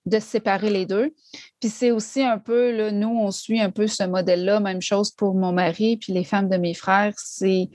[0.07, 1.13] de séparer les deux.
[1.61, 5.35] Puis c'est aussi un peu, nous, on suit un peu ce modèle-là, même chose pour
[5.35, 7.69] mon mari, puis les femmes de mes frères, c'est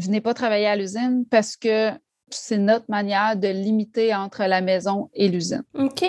[0.00, 1.90] venez pas travailler à l'usine parce que
[2.30, 5.62] c'est notre manière de limiter entre la maison et l'usine.
[5.78, 6.04] OK.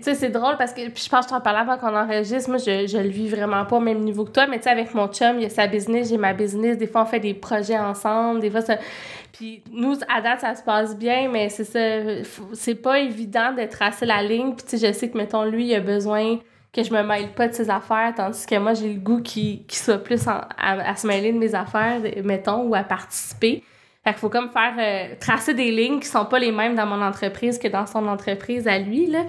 [0.00, 2.48] C'est drôle parce que je pense que je t'en parlais avant qu'on enregistre.
[2.48, 4.70] Moi, je, je le vis vraiment pas au même niveau que toi, mais tu sais,
[4.70, 6.78] avec mon chum, il a sa business, j'ai ma business.
[6.78, 8.40] Des fois, on fait des projets ensemble.
[8.40, 8.78] Des fois, ça.
[9.32, 12.22] Puis nous, à date, ça se passe bien, mais c'est ça.
[12.54, 14.54] C'est pas évident de tracer la ligne.
[14.54, 16.38] Puis tu sais, je sais que, mettons, lui, il a besoin
[16.72, 19.64] que je me mêle pas de ses affaires, tandis que moi, j'ai le goût qu'il
[19.70, 23.64] soit plus à, se mêler de mes affaires, mettons, ou à participer.
[24.04, 26.86] Fait qu'il faut comme faire euh, tracer des lignes qui sont pas les mêmes dans
[26.86, 29.06] mon entreprise que dans son entreprise à lui.
[29.06, 29.24] Là.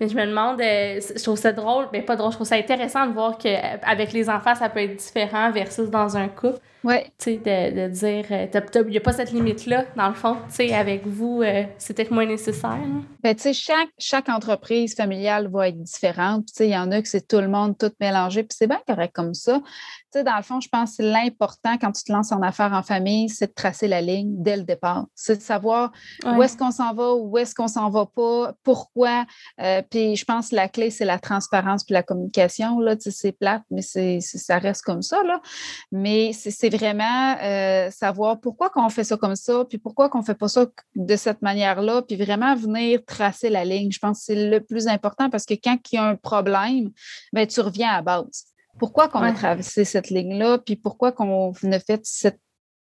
[0.00, 2.56] Mais je me demande, euh, je trouve ça drôle, mais pas drôle, je trouve ça
[2.56, 6.58] intéressant de voir qu'avec les enfants, ça peut être différent versus dans un couple.
[6.82, 6.94] Oui.
[7.18, 10.36] Tu sais, de, de, dire, euh, il n'y a pas cette limite-là, dans le fond.
[10.48, 12.78] Tu sais, avec vous, euh, c'est peut-être moins nécessaire.
[13.22, 16.46] Ben, tu sais, chaque, chaque entreprise familiale va être différente.
[16.46, 18.66] Tu sais, il y en a que c'est tout le monde, tout mélangé, puis c'est
[18.66, 19.60] bien correct comme ça.
[20.12, 22.72] Tu sais, dans le fond, je pense que l'important quand tu te lances en affaires
[22.72, 25.06] en famille, c'est de tracer la ligne dès le départ.
[25.14, 25.92] C'est de savoir
[26.24, 29.26] où est-ce qu'on s'en va, où est-ce qu'on s'en va pas, pourquoi.
[29.60, 32.78] Euh, puis je pense que la clé, c'est la transparence puis la communication.
[32.78, 35.22] Là, tu sais, c'est plate, mais c'est, ça reste comme ça.
[35.24, 35.40] Là.
[35.90, 40.24] Mais c'est vraiment euh, savoir pourquoi qu'on fait ça comme ça, puis pourquoi qu'on ne
[40.24, 43.90] fait pas ça de cette manière-là, puis vraiment venir tracer la ligne.
[43.90, 46.90] Je pense que c'est le plus important parce que quand il y a un problème,
[47.32, 48.44] ben, tu reviens à base.
[48.78, 52.40] Pourquoi qu'on a traversé cette ligne-là, puis pourquoi qu'on a fait cette,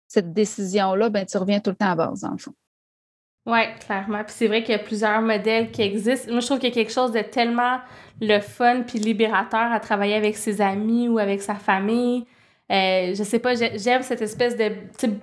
[0.09, 2.55] cette décision-là, ben, tu reviens tout le temps à base, dans le fond.
[3.47, 4.25] Oui, clairement.
[4.25, 6.33] Puis c'est vrai qu'il y a plusieurs modèles qui existent.
[6.33, 7.79] Moi, je trouve qu'il y a quelque chose de tellement
[8.21, 12.27] le fun puis libérateur à travailler avec ses amis ou avec sa famille.
[12.73, 14.73] Euh, je sais pas, j'aime cette espèce de,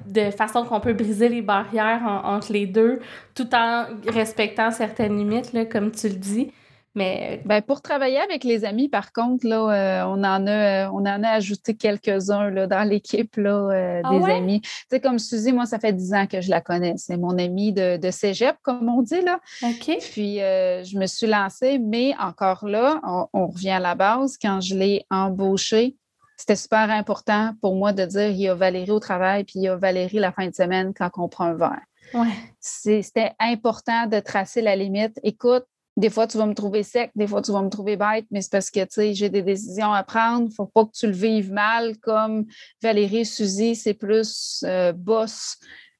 [0.08, 3.02] de façon qu'on peut briser les barrières entre les deux
[3.36, 6.54] tout en respectant certaines limites, là, comme tu le dis.
[6.96, 11.24] Mais ben, pour travailler avec les amis, par contre, là, on, en a, on en
[11.24, 14.62] a ajouté quelques-uns dans l'équipe ah des amis.
[14.92, 16.94] Tu comme Suzy, moi, ça fait dix ans que je la connais.
[16.98, 19.22] C'est mon amie de, de cégep, comme on dit.
[19.22, 19.40] Là.
[19.80, 24.38] Puis, je me suis lancée, mais encore là, on, on revient à la base.
[24.40, 25.96] Quand je l'ai embauchée,
[26.38, 29.64] c'était super important pour moi de dire il y a Valérie au travail, puis il
[29.64, 31.82] y a Valérie la fin de semaine quand on prend un verre.
[32.14, 32.34] Ouais.
[32.60, 35.20] C'était important de tracer la limite.
[35.24, 38.26] Écoute, des fois, tu vas me trouver sec, des fois, tu vas me trouver bête,
[38.32, 40.42] mais c'est parce que, tu sais, j'ai des décisions à prendre.
[40.42, 42.46] Il ne faut pas que tu le vives mal comme
[42.82, 45.58] Valérie Suzy, c'est plus euh, boss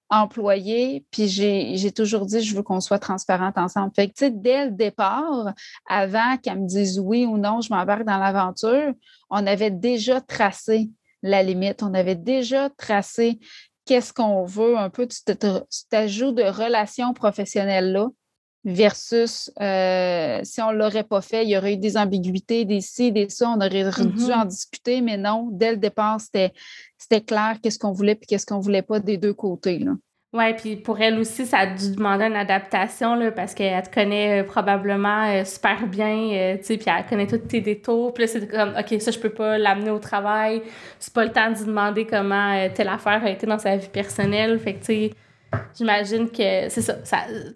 [0.10, 3.92] employé, puis j'ai toujours dit, je veux qu'on soit transparente ensemble.
[3.96, 5.54] Fait que, tu sais, dès le départ,
[5.88, 8.94] avant qu'elle me dise oui ou non, je m'embarque dans l'aventure,
[9.32, 10.92] on avait déjà tracé
[11.24, 13.40] la limite, on avait déjà tracé
[13.86, 15.46] qu'est-ce qu'on veut, un peu cet
[15.92, 18.10] ajout de relation professionnelle-là
[18.66, 22.82] versus euh, si on ne l'aurait pas fait, il y aurait eu des ambiguïtés, des
[22.82, 24.34] ci, des ça, on aurait dû mm-hmm.
[24.34, 28.60] en discuter, mais non, dès le départ, c'était clair qu'est-ce qu'on voulait et qu'est-ce qu'on
[28.60, 29.80] ne voulait pas des deux côtés.
[29.80, 29.92] Là.
[30.32, 33.94] Oui, puis pour elle aussi, ça a dû demander une adaptation, là, parce qu'elle te
[33.94, 38.14] connaît euh, probablement euh, super bien, tu sais, puis elle connaît tous tes détours.
[38.14, 40.64] Puis là, c'est comme, OK, ça, je peux pas l'amener au travail.
[41.00, 43.90] C'est pas le temps de lui demander comment telle affaire a été dans sa vie
[43.90, 44.58] personnelle.
[44.58, 45.12] Fait que, tu sais,
[45.76, 46.96] J'imagine que c'est ça,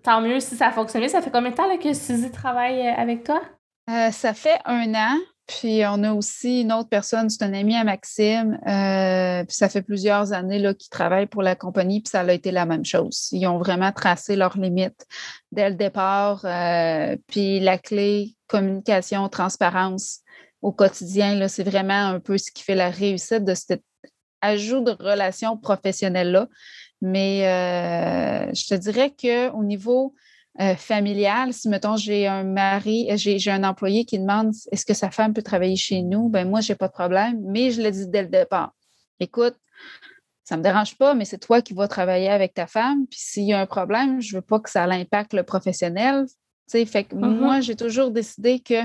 [0.04, 1.10] Tant mieux si ça a fonctionné.
[1.10, 3.42] Ça fait combien de temps que Suzy travaille euh, avec toi?
[3.90, 5.18] Euh, ça fait un an.
[5.48, 8.60] Puis on a aussi une autre personne, c'est un ami à Maxime.
[8.68, 12.52] Euh, puis ça fait plusieurs années qu'il travaille pour la compagnie, puis ça a été
[12.52, 13.30] la même chose.
[13.32, 15.06] Ils ont vraiment tracé leurs limites
[15.54, 16.42] dès le départ.
[17.28, 20.20] puis la clé, communication, transparence
[20.62, 23.84] au quotidien, c'est vraiment un peu ce qui fait la réussite de cet
[24.42, 26.48] ajout de relations professionnelles-là.
[27.02, 30.16] Mais euh, je te dirais qu'au niveau
[30.60, 34.94] euh, familial, si, mettons, j'ai un mari, euh, j'ai un employé qui demande est-ce que
[34.94, 37.82] sa femme peut travailler chez nous, ben moi, je n'ai pas de problème, mais je
[37.82, 38.74] le dis dès le départ.
[39.20, 39.56] Écoute,
[40.44, 43.06] ça ne me dérange pas, mais c'est toi qui vas travailler avec ta femme.
[43.08, 46.26] Puis s'il y a un problème, je ne veux pas que ça l'impacte le professionnel.
[46.26, 46.34] Tu
[46.68, 47.38] sais, fait que mm-hmm.
[47.38, 48.82] moi, j'ai toujours décidé que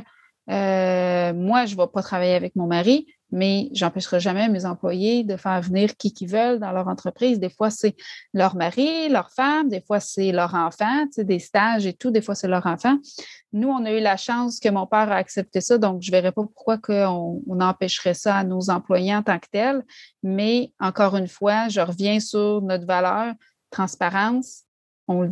[1.32, 5.36] moi, je ne vais pas travailler avec mon mari, mais j'empêcherai jamais mes employés de
[5.36, 7.40] faire venir qui qu'ils veulent dans leur entreprise.
[7.40, 7.96] Des fois, c'est
[8.34, 12.34] leur mari, leur femme, des fois, c'est leur enfant, des stages et tout, des fois,
[12.34, 12.98] c'est leur enfant.
[13.54, 16.16] Nous, on a eu la chance que mon père a accepté ça, donc je ne
[16.16, 16.78] verrais pas pourquoi
[17.10, 19.82] on, on, empêcherait ça à nos employés en tant que tels.
[20.22, 23.34] Mais encore une fois, je reviens sur notre valeur,
[23.70, 24.62] transparence.
[25.08, 25.28] On,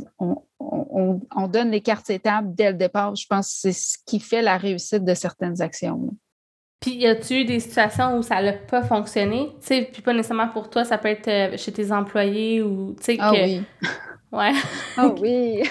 [0.59, 3.15] on donne les cartes étapes dès le départ.
[3.15, 6.11] Je pense que c'est ce qui fait la réussite de certaines actions.
[6.81, 9.51] Puis, y a-tu eu des situations où ça n'a pas fonctionné?
[9.61, 12.95] Tu sais, puis pas nécessairement pour toi, ça peut être euh, chez tes employés ou,
[12.99, 13.63] tu sais, ah, oui.
[14.33, 14.53] Ouais.
[14.99, 15.63] oh oui.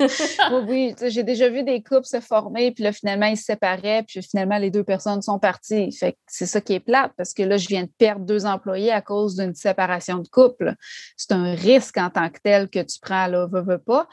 [0.00, 0.94] oui, oui.
[1.06, 4.58] J'ai déjà vu des couples se former, puis là, finalement, ils se séparaient, puis finalement,
[4.58, 5.92] les deux personnes sont parties.
[5.92, 8.44] Fait que c'est ça qui est plate, parce que là, je viens de perdre deux
[8.44, 10.74] employés à cause d'une séparation de couple.
[11.16, 14.08] C'est un risque en tant que tel que tu prends, là, veux, veux pas.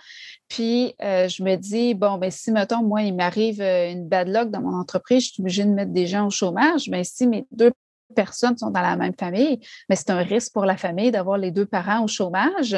[0.48, 4.28] Puis, euh, je me dis, bon, ben si, mettons, moi, il m'arrive euh, une bad
[4.28, 7.26] luck dans mon entreprise, je suis obligée de mettre des gens au chômage, mais si
[7.26, 7.72] mes deux
[8.14, 11.52] personnes sont dans la même famille, mais c'est un risque pour la famille d'avoir les
[11.52, 12.76] deux parents au chômage.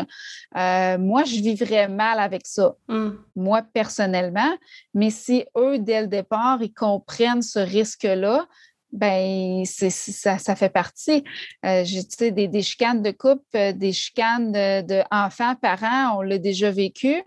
[0.58, 3.10] Euh, moi, je vivrais mal avec ça, mm.
[3.36, 4.58] moi personnellement.
[4.94, 8.48] Mais si eux, dès le départ, ils comprennent ce risque-là,
[8.94, 11.24] ben ça, ça fait partie.
[11.66, 16.38] Euh, j'ai des, des chicanes de couple, euh, des chicanes d'enfants, de parents, on l'a
[16.38, 17.22] déjà vécu.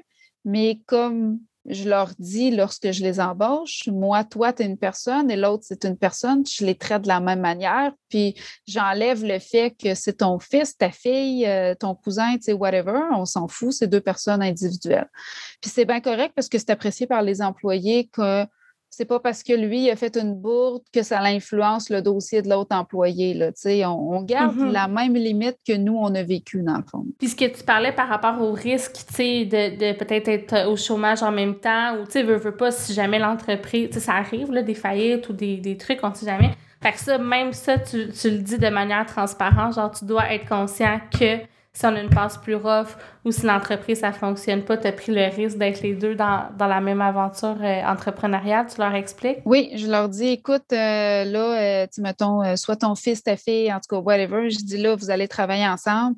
[0.46, 5.30] Mais comme je leur dis lorsque je les embauche, moi, toi, tu es une personne
[5.30, 8.34] et l'autre, c'est une personne, je les traite de la même manière, puis
[8.66, 13.00] j'enlève le fait que c'est ton fils, ta fille, euh, ton cousin, tu sais, whatever,
[13.12, 15.10] on s'en fout, c'est deux personnes individuelles.
[15.60, 18.46] Puis c'est bien correct parce que c'est apprécié par les employés que
[18.90, 22.50] c'est pas parce que lui a fait une bourde que ça influence le dossier de
[22.50, 23.35] l'autre employé.
[23.35, 23.50] Là,
[23.88, 24.72] on, on garde mm-hmm.
[24.72, 27.07] la même limite que nous, on a vécu dans le fond.
[27.18, 31.22] Puis ce que tu parlais par rapport au risque de, de peut-être être au chômage
[31.22, 34.62] en même temps ou tu sais, veux, veux pas si jamais l'entreprise, ça arrive, là,
[34.62, 36.50] des faillites ou des, des trucs, on sait jamais.
[36.83, 40.33] Fait que ça, même ça, tu, tu le dis de manière transparente, genre tu dois
[40.33, 41.38] être conscient que
[41.72, 44.92] si on a une passe plus rough ou si l'entreprise, ça fonctionne pas, tu as
[44.92, 48.66] pris le risque d'être les deux dans, la même aventure euh, entrepreneuriale.
[48.66, 49.38] Tu leur expliques?
[49.44, 53.72] Oui, je leur dis, écoute, euh, là, euh, tu mettons, soit ton fils, ta fille,
[53.72, 56.16] en tout cas, whatever, je dis là, vous allez travailler ensemble.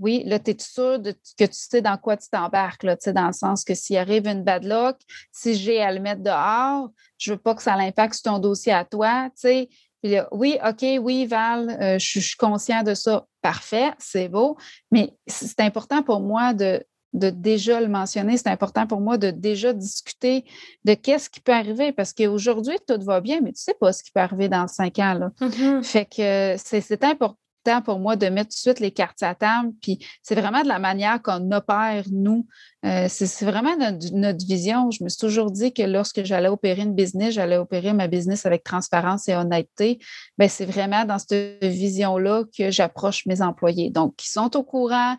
[0.00, 3.26] Oui, là, tu es sûr de, que tu sais dans quoi tu t'embarques, là, dans
[3.26, 4.96] le sens que s'il arrive une bad luck,
[5.32, 8.72] si j'ai à le mettre dehors, je veux pas que ça l'impacte sur ton dossier
[8.72, 9.68] à toi, tu sais
[10.02, 13.26] oui, OK, oui, Val, euh, je, suis conscient de ça.
[13.42, 14.56] Parfait, c'est beau.
[14.90, 16.82] Mais c'est important pour moi de,
[17.12, 18.36] de déjà le mentionner.
[18.36, 20.44] C'est important pour moi de déjà discuter
[20.84, 23.92] de qu'est-ce qui peut arriver parce qu'aujourd'hui, tout va bien, mais tu ne sais pas
[23.92, 25.14] ce qui peut arriver dans cinq ans.
[25.14, 25.30] Là.
[25.40, 25.82] Mm-hmm.
[25.82, 27.38] Fait que c'est important
[27.84, 29.72] pour moi de mettre tout de suite les cartes à table.
[29.82, 32.46] Puis c'est vraiment de la manière qu'on opère, nous.
[32.84, 34.90] Euh, c'est vraiment notre, vision.
[34.90, 38.46] Je me suis toujours dit que lorsque j'allais opérer une business, j'allais opérer ma business
[38.46, 39.98] avec transparence et honnêteté.
[40.38, 43.90] Bien, c'est vraiment dans cette vision-là que j'approche mes employés.
[43.90, 45.16] Donc, ils sont au courant,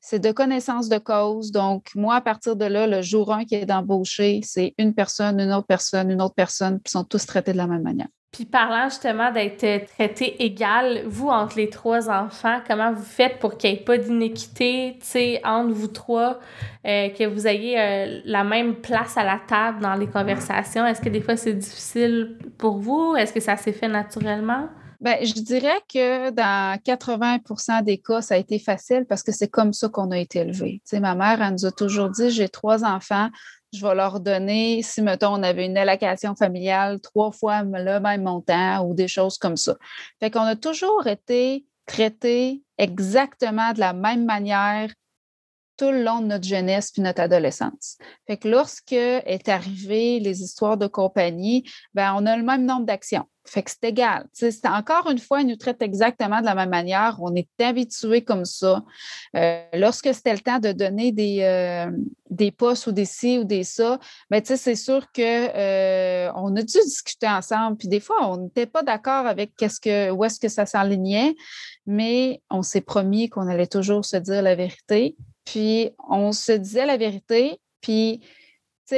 [0.00, 1.50] c'est de connaissance de cause.
[1.50, 5.40] Donc, moi, à partir de là, le jour 1 qui est embauché, c'est une personne,
[5.40, 8.08] une autre personne, une autre personne, puis ils sont tous traités de la même manière.
[8.32, 13.56] Puis parlant justement d'être traité égal, vous, entre les trois enfants, comment vous faites pour
[13.56, 16.38] qu'il n'y ait pas d'inéquité, tu sais, entre vous trois,
[16.86, 20.86] euh, que vous ayez euh, la même place à la table dans les conversations?
[20.86, 23.16] Est-ce que des fois c'est difficile pour vous?
[23.16, 24.68] Est-ce que ça s'est fait naturellement?
[25.00, 29.48] Bien, je dirais que dans 80% des cas, ça a été facile parce que c'est
[29.48, 30.82] comme ça qu'on a été élevé.
[30.84, 33.30] Tu sais, ma mère, elle nous a toujours dit, j'ai trois enfants,
[33.72, 38.22] je vais leur donner, si, mettons, on avait une allocation familiale, trois fois le même
[38.22, 39.76] montant ou des choses comme ça.
[40.18, 44.90] Fait qu'on a toujours été traités exactement de la même manière
[45.76, 47.96] tout le long de notre jeunesse puis notre adolescence.
[48.26, 52.84] Fait que lorsque est arrivé les histoires de compagnie, ben on a le même nombre
[52.84, 53.26] d'actions.
[53.50, 54.28] Fait que c'est égal.
[54.32, 57.18] C'est encore une fois, ils nous traitent exactement de la même manière.
[57.20, 58.84] On est habitué comme ça.
[59.36, 61.90] Euh, lorsque c'était le temps de donner des, euh,
[62.30, 63.98] des postes ou des ci ou des ça,
[64.30, 67.76] ben, c'est sûr qu'on euh, a dû discuter ensemble.
[67.76, 71.34] Puis des fois, on n'était pas d'accord avec qu'est-ce que, où est-ce que ça s'enlignait,
[71.86, 75.16] mais on s'est promis qu'on allait toujours se dire la vérité.
[75.44, 78.20] Puis on se disait la vérité, puis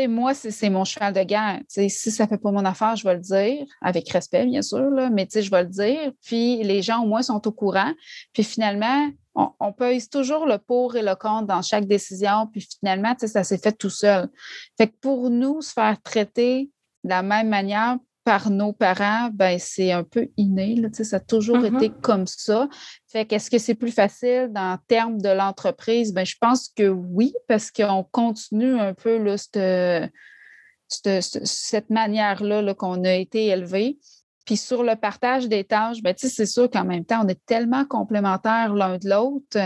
[0.08, 1.60] moi, c'est mon cheval de guerre.
[1.68, 4.90] si ça ne fait pas mon affaire, je vais le dire, avec respect, bien sûr,
[5.12, 6.12] mais je vais le dire.
[6.24, 7.92] Puis les gens, au moins, sont au courant.
[8.32, 12.48] Puis finalement, on, on pèse toujours le pour et le contre dans chaque décision.
[12.52, 14.28] Puis finalement, ça s'est fait tout seul.
[14.76, 16.70] Fait que pour nous, se faire traiter
[17.04, 20.76] de la même manière, par nos parents, ben, c'est un peu inné.
[20.76, 21.76] Là, ça a toujours mm-hmm.
[21.76, 22.68] été comme ça.
[23.08, 26.12] Fait qu'est-ce que c'est plus facile dans le terme de l'entreprise?
[26.12, 29.36] Ben, je pense que oui, parce qu'on continue un peu là,
[30.88, 33.98] cette, manière-là qu'on a été élevé.
[34.44, 37.84] Puis sur le partage des tâches, ben, c'est sûr qu'en même temps, on est tellement
[37.84, 39.58] complémentaires l'un de l'autre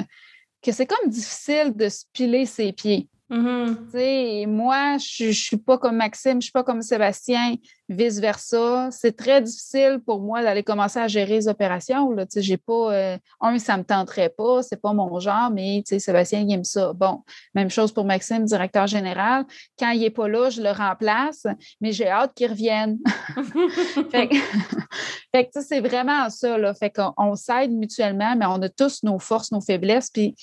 [0.62, 3.08] que c'est comme difficile de se piler ses pieds.
[3.28, 4.46] Mm-hmm.
[4.46, 7.56] Moi, je ne suis pas comme Maxime, je ne suis pas comme Sébastien,
[7.88, 8.88] vice-versa.
[8.92, 12.10] C'est très difficile pour moi d'aller commencer à gérer les opérations.
[12.12, 12.24] Là.
[12.36, 16.40] J'ai pas, euh, un, ça ne me tenterait pas, c'est pas mon genre, mais Sébastien,
[16.40, 16.92] il aime ça.
[16.92, 17.22] Bon,
[17.54, 19.44] même chose pour Maxime, directeur général.
[19.78, 21.46] Quand il n'est pas là, je le remplace,
[21.80, 22.98] mais j'ai hâte qu'il revienne.
[24.12, 26.56] fait que, c'est vraiment ça.
[26.58, 26.74] Là.
[26.74, 30.10] Fait qu'on s'aide mutuellement, mais on a tous nos forces, nos faiblesses.
[30.10, 30.36] Puis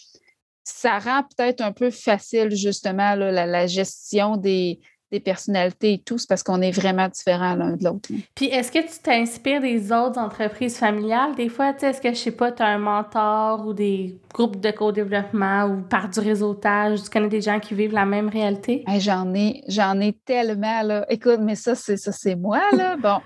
[0.64, 4.80] ça rend peut-être un peu facile, justement, la, gestion des,
[5.14, 8.10] des personnalités et tout, c'est parce qu'on est vraiment différents l'un de l'autre.
[8.34, 11.36] Puis est-ce que tu t'inspires des autres entreprises familiales?
[11.36, 14.72] Des fois, est-ce que, je sais pas, tu as un mentor ou des groupes de
[14.72, 18.84] co-développement ou par du réseautage, tu connais des gens qui vivent la même réalité?
[18.98, 21.06] j'en ai, j'en ai tellement, là.
[21.10, 22.98] Écoute, mais ça, c'est ça, c'est moi, là.
[23.02, 23.20] bon.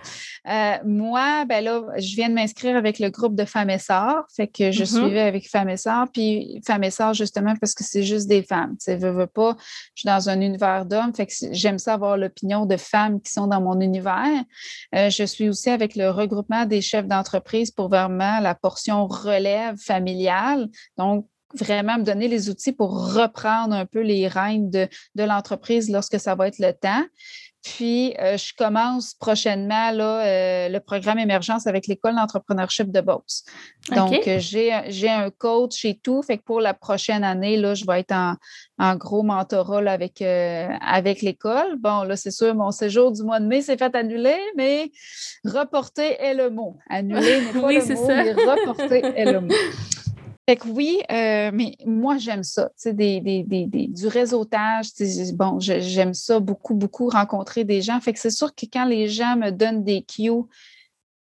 [0.50, 4.26] Euh, moi, ben là, je viens de m'inscrire avec le groupe de Femmes et Sœurs,
[4.36, 4.86] fait que je mm-hmm.
[4.86, 8.44] suivais avec Femmes et Sœurs, puis Femmes et Sœurs, justement, parce que c'est juste des
[8.44, 8.72] femmes.
[8.72, 9.56] Tu sais, veux, veux pas,
[9.96, 13.48] je suis dans un univers d'hommes, fait que j'aime savoir l'opinion de femmes qui sont
[13.48, 14.44] dans mon univers.
[14.96, 19.78] Euh, je suis aussi avec le regroupement des chefs d'entreprise pour vraiment la portion relève
[19.78, 20.70] familiale.
[20.98, 25.90] Donc, vraiment me donner les outils pour reprendre un peu les règnes de, de l'entreprise
[25.90, 27.04] lorsque ça va être le temps.
[27.64, 33.44] Puis, euh, je commence prochainement là, euh, le programme émergence avec l'école d'entrepreneurship de Beauce.
[33.94, 36.22] Donc, euh, j'ai un coach et tout.
[36.22, 41.22] Fait que pour la prochaine année, là, je vais être en, gros mentorat avec, avec
[41.22, 41.78] l'école.
[41.80, 44.92] Bon, là, c'est sûr, mon séjour du mois de mai s'est fait annuler, mais
[45.44, 46.78] reporter est le mot.
[46.90, 49.54] Annuler n'est pas le mot, mais reporter est le mot.
[50.48, 54.88] Fait que oui, euh, mais moi, j'aime ça, tu sais, des, des, des, du réseautage.
[55.34, 58.00] Bon, j'aime ça beaucoup, beaucoup, rencontrer des gens.
[58.00, 60.46] Fait que c'est sûr que quand les gens me donnent des cues,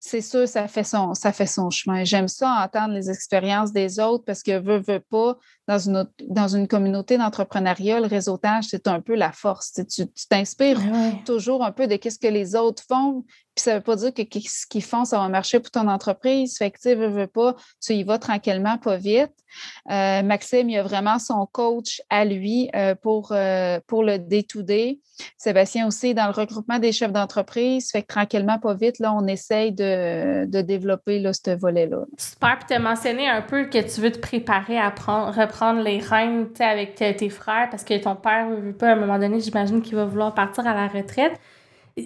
[0.00, 2.04] c'est sûr, ça fait son, ça fait son chemin.
[2.04, 5.36] J'aime ça entendre les expériences des autres parce que veux, veux pas,
[5.68, 9.80] dans une, dans une communauté d'entrepreneuriat, le réseautage, c'est un peu la force.
[9.88, 10.80] Tu t'inspires
[11.24, 14.12] toujours un peu de ce que les autres font, Puis ça ne veut pas dire
[14.12, 16.56] que ce qu'ils font, ça va marcher pour ton entreprise.
[16.58, 19.32] Fait que, tu veux, veux pas, tu y vas tranquillement, pas vite.
[19.90, 25.00] Euh, Maxime, il a vraiment son coach à lui euh, pour, euh, pour le day-to-day.
[25.36, 27.90] Sébastien aussi dans le regroupement des chefs d'entreprise.
[27.90, 32.04] Fait que tranquillement, pas vite, là, on essaye de, développer là, ce volet-là.
[32.16, 32.58] Super.
[32.58, 35.98] Puis tu as mentionné un peu que tu veux te préparer à prendre, reprendre les
[35.98, 39.82] rênes avec tes frères parce que ton père veut pas, à un moment donné, j'imagine
[39.82, 41.38] qu'il va vouloir partir à la retraite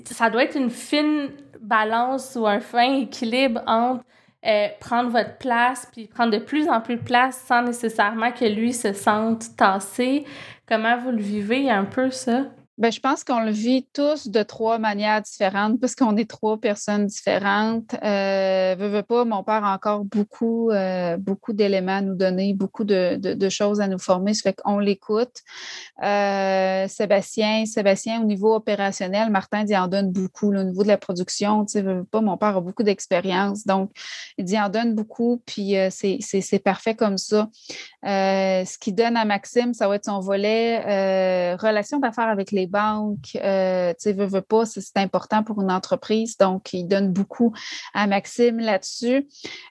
[0.04, 1.30] ça doit être une fine
[1.60, 4.04] balance ou un fin équilibre entre
[4.46, 8.44] euh, prendre votre place puis prendre de plus en plus de place sans nécessairement que
[8.44, 10.24] lui se sente tassé.
[10.68, 12.44] Comment vous le vivez un peu ça?
[12.78, 17.06] Bien, je pense qu'on le vit tous de trois manières différentes, puisqu'on est trois personnes
[17.06, 17.94] différentes.
[18.04, 22.84] Euh, veux, pas, mon père a encore beaucoup, euh, beaucoup d'éléments à nous donner, beaucoup
[22.84, 25.38] de, choses à nous former, ça fait qu'on l'écoute.
[26.02, 30.54] Euh, Sébastien, Sébastien, au niveau opérationnel, Martin il en donne beaucoup.
[30.54, 33.90] au niveau de la production, tu sais, veux, pas, mon père a beaucoup d'expérience, donc
[34.36, 37.48] il en donne beaucoup, puis euh, c'est parfait comme ça.
[38.04, 43.36] ce qu'il donne à Maxime, ça va être son volet relation d'affaires avec les banques,
[43.36, 46.36] euh, tu sais, veut, pas, c'est important pour une entreprise.
[46.36, 47.54] Donc, il donne beaucoup
[47.94, 49.28] à Maxime là-dessus.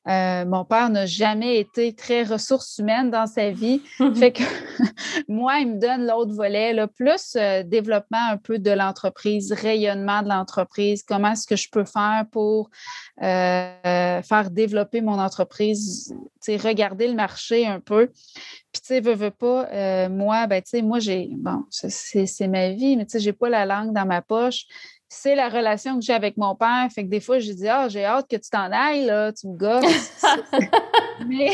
[0.07, 3.81] Euh, mon père n'a jamais été très ressources humaines dans sa vie.
[4.15, 4.43] fait que
[5.27, 10.21] moi, il me donne l'autre volet, là, plus euh, développement un peu de l'entreprise, rayonnement
[10.21, 12.69] de l'entreprise, comment est-ce que je peux faire pour
[13.21, 18.09] faire développer mon entreprise, tu sais, regarder le marché un peu.
[18.75, 22.47] Puis, tu sais, veux, veux pas, euh, moi, ben, tu sais, moi, j'ai, bon, c'est
[22.49, 24.65] ma vie, mais tu sais, j'ai pas la langue dans ma poche.
[25.07, 26.85] C'est la relation que j'ai avec mon père.
[26.93, 29.47] Fait que des fois, je dis, ah, j'ai hâte que tu t'en ailles, là, tu
[29.47, 30.11] me gosses.
[31.25, 31.51] mais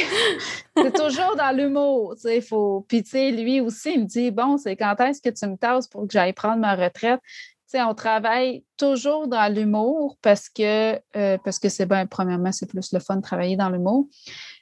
[0.76, 2.88] c'est toujours dans l'humour, tu sais, faut...
[2.88, 5.58] Puis, tu sais, lui aussi, il me dit, bon, c'est quand est-ce que tu me
[5.58, 7.20] tasses pour que j'aille prendre ma retraite?
[7.24, 12.52] Tu sais, on travaille toujours dans l'humour parce que, euh, parce que c'est bien, premièrement,
[12.52, 14.08] c'est plus le fun de travailler dans l'humour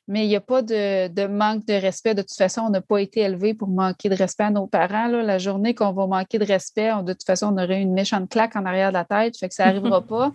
[0.09, 2.15] mais il n'y a pas de, manque de respect.
[2.15, 5.07] De toute façon, on n'a pas été élevé pour manquer de respect à nos parents.
[5.07, 8.55] La journée qu'on va manquer de respect, de toute façon, on aurait une méchante claque
[8.55, 10.33] en arrière de la tête, fait que ça n'arrivera pas.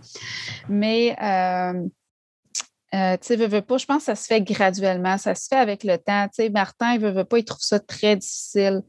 [0.69, 1.89] Mais euh,
[2.95, 5.59] euh, tu sais, veut, pas, je pense que ça se fait graduellement, ça se fait
[5.59, 6.27] avec le temps.
[6.29, 8.83] Tu sais, Martin, il veut, veut pas, il trouve ça très difficile.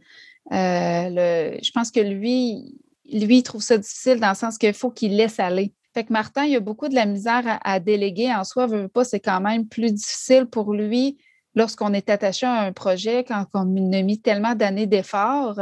[0.51, 2.77] Euh, je pense que lui,
[3.11, 5.73] lui, il trouve ça difficile dans le sens qu'il faut qu'il laisse aller.
[5.95, 8.67] Fait que Martin, il y a beaucoup de la misère à, déléguer en soi.
[8.67, 11.17] Veut, pas, c'est quand même plus difficile pour lui
[11.55, 15.61] lorsqu'on est attaché à un projet, quand on a mis tellement d'années d'efforts.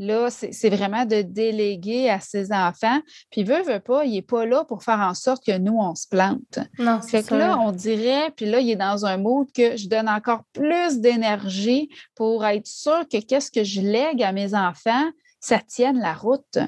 [0.00, 3.00] Là, c'est vraiment de déléguer à ses enfants.
[3.30, 5.94] Puis, veut, veut pas, il n'est pas là pour faire en sorte que nous, on
[5.94, 6.58] se plante.
[6.80, 9.88] Non, fait que là, on dirait, puis là, il est dans un mode que je
[9.88, 15.08] donne encore plus d'énergie pour être sûr que qu'est-ce que je lègue à mes enfants,
[15.38, 16.58] ça tienne la route.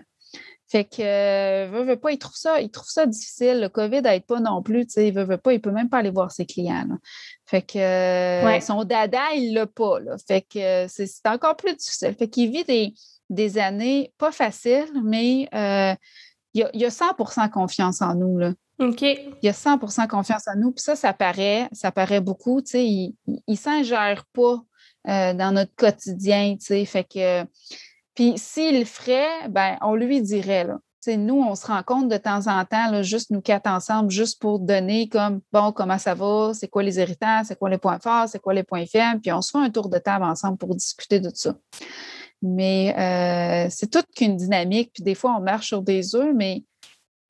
[0.71, 3.61] Fait que, euh, veut, veut pas, il trouve ça, il trouve ça difficile.
[3.61, 5.89] Le COVID n'aide pas non plus, tu sais, il veut, veut pas, il peut même
[5.89, 6.87] pas aller voir ses clients.
[7.45, 10.15] Fait que euh, son dada, il l'a pas, là.
[10.29, 12.15] Fait que euh, c'est encore plus difficile.
[12.17, 12.95] Fait qu'il vit des,
[13.31, 15.49] des, années pas faciles, mais
[16.55, 18.53] il, a, a 100 confiance en nous, là.
[18.79, 19.03] OK.
[19.03, 20.71] Il a 100% confiance en nous.
[20.71, 23.17] Puis ça, ça paraît, ça paraît beaucoup, tu sais, il,
[23.49, 24.63] il, s'ingère pas
[25.05, 26.85] dans notre quotidien, tu sais.
[26.85, 27.45] Fait que
[28.21, 30.65] puis s'il le ferait, ben, on lui dirait.
[30.65, 30.79] Là.
[31.17, 34.59] nous, on se rencontre de temps en temps, là, juste nous quatre ensemble, juste pour
[34.59, 38.29] donner comme bon, comment ça va, c'est quoi les héritages, c'est quoi les points forts,
[38.29, 40.75] c'est quoi les points faibles, puis on se fait un tour de table ensemble pour
[40.75, 41.55] discuter de tout ça.
[42.43, 46.65] Mais euh, c'est toute qu'une dynamique, puis des fois, on marche sur des œufs, mais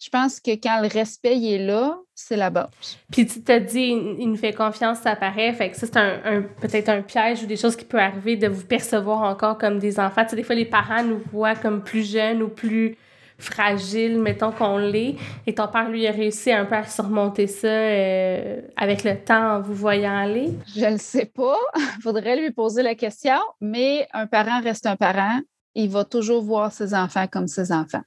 [0.00, 2.98] je pense que quand le respect est là, c'est la base.
[3.12, 5.52] Puis tu t'as dit, il nous fait confiance, ça paraît.
[5.52, 8.48] Fait que ça, c'est un, peut-être un piège ou des choses qui peuvent arriver de
[8.48, 10.22] vous percevoir encore comme des enfants.
[10.24, 12.96] Tu sais, des fois, les parents nous voient comme plus jeunes ou plus
[13.36, 15.16] fragiles, mettons qu'on l'est.
[15.46, 19.56] Et ton père, lui, a réussi un peu à surmonter ça euh, avec le temps
[19.56, 20.48] en vous voyant aller?
[20.74, 21.58] Je ne sais pas.
[22.02, 23.38] faudrait lui poser la question.
[23.60, 25.40] Mais un parent reste un parent.
[25.74, 28.02] Il va toujours voir ses enfants comme ses enfants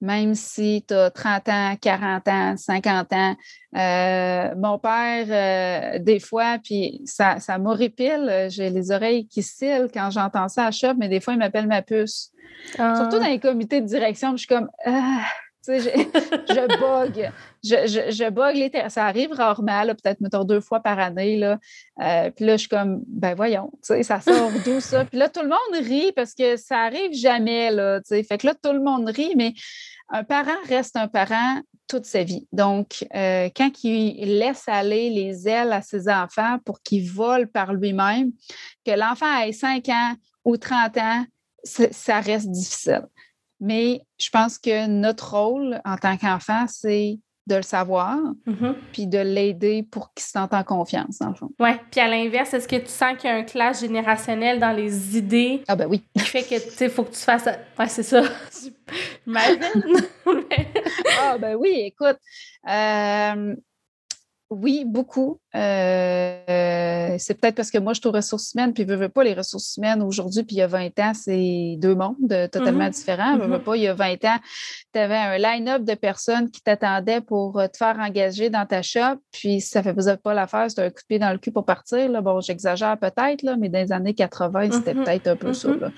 [0.00, 3.36] même si tu as 30 ans, 40 ans, 50 ans.
[3.76, 9.88] Euh, mon père, euh, des fois, puis ça, ça m'horripile, j'ai les oreilles qui cillent
[9.94, 12.32] quand j'entends ça à shop, mais des fois, il m'appelle ma puce.
[12.74, 13.18] Surtout ah.
[13.18, 15.24] dans les comités de direction, je suis comme ah,
[15.66, 17.30] je, bug.
[17.62, 21.36] Je, bug les Ça arrive rarement, peut-être, deux fois par année.
[21.36, 21.58] Là.
[22.02, 25.04] Euh, puis là, je suis comme, ben voyons, ça sort d'où ça?
[25.04, 27.70] Puis là, tout le monde rit parce que ça arrive jamais.
[27.70, 29.54] Là, fait que là, tout le monde rit, mais
[30.08, 32.46] un parent reste un parent toute sa vie.
[32.52, 37.74] Donc, euh, quand il laisse aller les ailes à ses enfants pour qu'ils volent par
[37.74, 38.32] lui-même,
[38.84, 41.24] que l'enfant ait 5 ans ou 30 ans,
[41.64, 43.06] ça reste difficile.
[43.64, 48.74] Mais je pense que notre rôle en tant qu'enfant, c'est de le savoir, Mhm.
[48.92, 51.50] puis de l'aider pour qu'il se sente en confiance, dans le fond.
[51.58, 51.80] Ouais.
[51.90, 55.16] Puis à l'inverse, est-ce que tu sens qu'il y a un clash générationnel dans les
[55.16, 56.02] idées Ah ben oui.
[56.16, 57.48] qui fait que, tu sais, faut que tu fasses...
[57.78, 58.22] Ouais, c'est ça.
[59.26, 59.60] J'imagine.
[61.20, 62.18] Ah ben oui, écoute.
[62.68, 63.56] euh,
[64.52, 65.40] oui, beaucoup.
[65.54, 69.24] Euh, c'est peut-être parce que moi, je suis aux ressources humaines, puis je veux pas
[69.24, 72.84] les ressources humaines aujourd'hui, puis il y a 20 ans, c'est deux mondes euh, totalement
[72.86, 72.90] Mhm.
[72.90, 73.36] différents.
[73.38, 73.64] Veux, veux Mhm.
[73.64, 74.38] pas, il y a 20 ans,
[74.92, 78.82] tu avais un line-up de personnes qui t'attendaient pour euh, te faire engager dans ta
[78.82, 81.64] shop, puis ça faisait pas l'affaire, c'était un coup de pied dans le cul pour
[81.64, 82.08] partir.
[82.10, 82.20] Là.
[82.20, 85.04] Bon, j'exagère peut-être, mais dans les années 80, c'était Mhm.
[85.04, 85.68] peut-être un peu ça.
[85.68, 85.90] Là.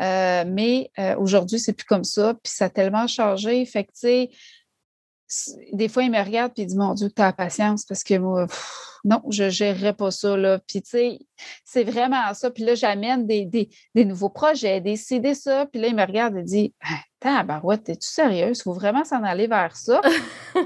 [0.00, 3.64] Euh, mais euh, aujourd'hui, c'est plus comme ça, puis ça a tellement changé.
[3.66, 4.30] Fait que, tu sais,
[5.72, 8.16] des fois, il me regarde puis il dit Mon Dieu, tu as patience parce que
[8.18, 8.46] moi,
[9.04, 10.36] non, je ne gérerais pas ça.
[10.36, 10.58] Là.
[10.66, 11.18] Puis, tu sais,
[11.64, 12.50] c'est vraiment ça.
[12.50, 15.66] Puis là, j'amène des, des, des nouveaux projets, des ci, des ça.
[15.66, 16.74] Puis là, il me regarde et dit
[17.20, 18.58] Tabarouette, es-tu sérieuse?
[18.58, 20.00] Il faut vraiment s'en aller vers ça.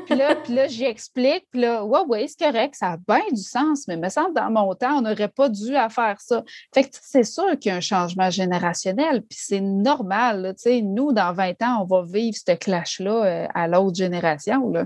[0.06, 1.46] puis là, puis là j'y explique.
[1.50, 3.86] Puis là, ouais, ouais, c'est correct, ça a bien du sens.
[3.88, 6.42] Mais me semble dans mon temps, on n'aurait pas dû à faire ça.
[6.74, 10.42] Fait que tu c'est sûr qu'il y a un changement générationnel, puis c'est normal.
[10.42, 14.68] là, tu nous, dans 20 ans, on va vivre ce clash-là euh, à l'autre génération.
[14.70, 14.84] là.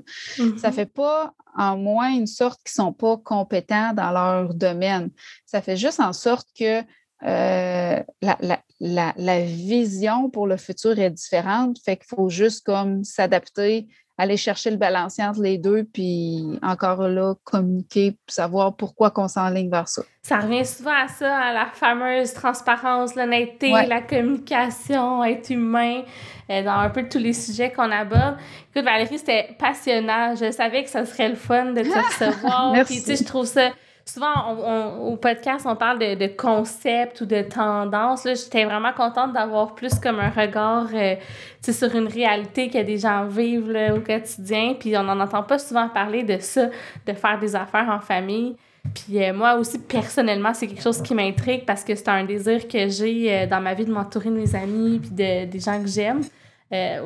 [0.58, 0.74] Ça Mhm.
[0.74, 5.10] fait pas en moins une sorte qu'ils ne sont pas compétents dans leur domaine.
[5.46, 6.82] Ça fait juste en sorte que
[7.22, 11.78] euh, la, la- la- la vision pour le futur est différente.
[11.84, 13.86] Fait qu'il faut juste comme s'adapter,
[14.18, 19.28] aller chercher le balancier entre les deux, puis encore là, communiquer, puis savoir pourquoi qu'on
[19.28, 20.02] s'enligne vers ça.
[20.22, 23.86] Ça revient souvent à ça, à la fameuse transparence, l'honnêteté, Ouais.
[23.86, 26.02] la communication, être humain,
[26.50, 28.36] euh, dans un peu tous les sujets qu'on aborde.
[28.74, 30.34] Écoute, Valérie, c'était passionnant.
[30.34, 32.72] Je savais que ça serait le fun de te recevoir.
[32.72, 32.94] Merci.
[32.94, 33.70] Puis, tu sais, je trouve ça...
[34.08, 38.22] Souvent, on- on- au podcast, on parle de, de concepts ou de tendances.
[38.24, 41.16] J'étais vraiment contente d'avoir plus comme un regard euh,
[41.60, 44.74] sur une réalité que des gens vivent au quotidien.
[44.78, 46.66] Puis on n'en entend pas souvent parler de ça,
[47.04, 48.54] de faire des affaires en famille.
[48.94, 52.68] Puis euh, moi aussi, personnellement, c'est quelque chose qui m'intrigue parce que c'est un désir
[52.68, 55.82] que j'ai euh, dans ma vie de m'entourer de mes amis puis de, des gens
[55.82, 56.20] que j'aime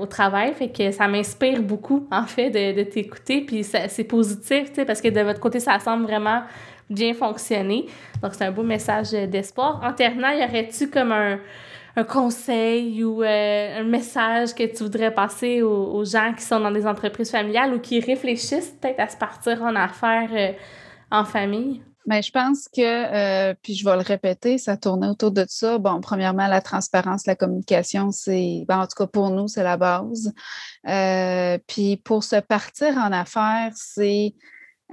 [0.01, 0.55] au travail.
[0.55, 3.42] Fait que ça m'inspire beaucoup, en fait, de, de t'écouter.
[3.42, 6.42] Puis c'est positif, parce que de votre côté, ça semble vraiment
[6.91, 7.86] bien fonctionner.
[8.22, 9.80] Donc, c'est un beau message d'espoir.
[9.82, 11.38] En terminant, y aurait-tu comme un,
[11.97, 16.70] un conseil ou euh, un message que tu voudrais passer aux, gens qui sont dans
[16.70, 20.53] des entreprises familiales ou qui réfléchissent peut-être à se partir en affaires euh,
[21.11, 21.82] en famille?
[22.07, 25.78] Bien, je pense que, euh, puis je vais le répéter, ça tournait autour de ça.
[25.78, 29.76] Bon, premièrement, la transparence, la communication, c'est, ben, en tout cas pour nous, c'est la
[29.76, 30.32] base.
[31.66, 34.34] Puis pour se partir en affaires, c'est,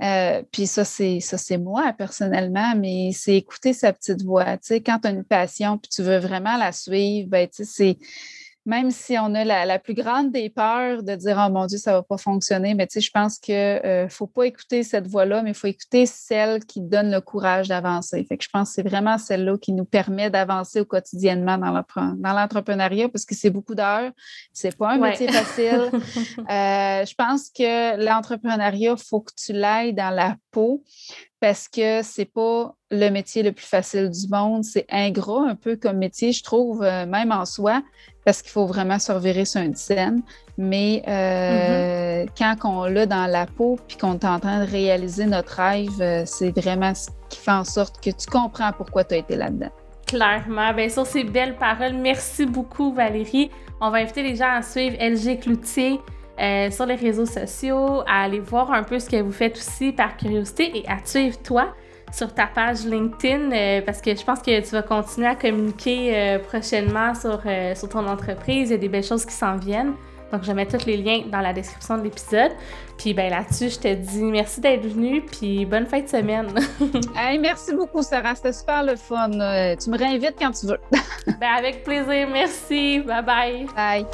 [0.02, 4.58] euh, puis ça, c'est ça, c'est moi personnellement, mais c'est écouter sa petite voix.
[4.58, 7.66] Tu sais, quand tu as une passion puis tu veux vraiment la suivre, ben, tu
[7.66, 7.98] sais, c'est
[8.68, 11.78] même si on a la, la plus grande des peurs de dire Oh mon Dieu,
[11.78, 14.84] ça ne va pas fonctionner, mais tu sais, je pense qu'il ne faut pas écouter
[14.84, 18.26] cette voix-là, mais il faut écouter celle qui donne le courage d'avancer.
[18.28, 22.34] Fait que je pense que c'est vraiment celle-là qui nous permet d'avancer au quotidiennement dans
[22.34, 24.12] l'entrepreneuriat parce que c'est beaucoup d'heures.
[24.52, 25.12] C'est pas un Ouais.
[25.12, 25.90] métier facile.
[26.50, 30.84] Euh, je pense que l'entrepreneuriat, il faut que tu l'ailles dans la peau
[31.40, 34.64] parce que c'est pas le métier le plus facile du monde.
[34.64, 37.82] C'est ingrat un peu comme métier, je trouve, euh, même en soi,
[38.28, 40.22] parce qu'il faut vraiment se revirer sur une scène.
[40.58, 45.26] Mais euh, quand on l'a dans la peau puis qu'on est en train de réaliser
[45.26, 49.16] notre rêve, euh, c'est vraiment ce qui fait en sorte que tu comprends pourquoi tu
[49.16, 49.70] as été là-dedans.
[50.08, 50.74] Clairement.
[50.74, 53.50] Bien sur ces belles paroles, merci beaucoup Valérie.
[53.80, 56.02] On va inviter les gens à suivre LG Cloutier
[56.42, 59.94] euh, sur les réseaux sociaux, à aller voir un peu ce que vous faites aussi
[59.94, 61.74] par curiosité et à suivre toi
[62.18, 66.18] sur ta page LinkedIn euh, parce que je pense que tu vas continuer à communiquer
[66.18, 68.70] euh, prochainement sur, euh, sur ton entreprise.
[68.70, 69.94] Il y a des belles choses qui s'en viennent.
[70.32, 72.52] Donc, je mettre tous les liens dans la description de l'épisode.
[72.98, 76.48] Puis, ben là-dessus, je te dis merci d'être venu, puis bonne fin de semaine.
[77.16, 78.36] Hey, merci beaucoup, Sarah.
[78.36, 79.30] C'était super le fun.
[79.32, 80.80] Tu me réinvites quand tu veux.
[81.40, 82.28] ben, avec plaisir.
[82.30, 83.00] Merci.
[83.00, 83.68] Bye bye.
[83.74, 84.06] Bye.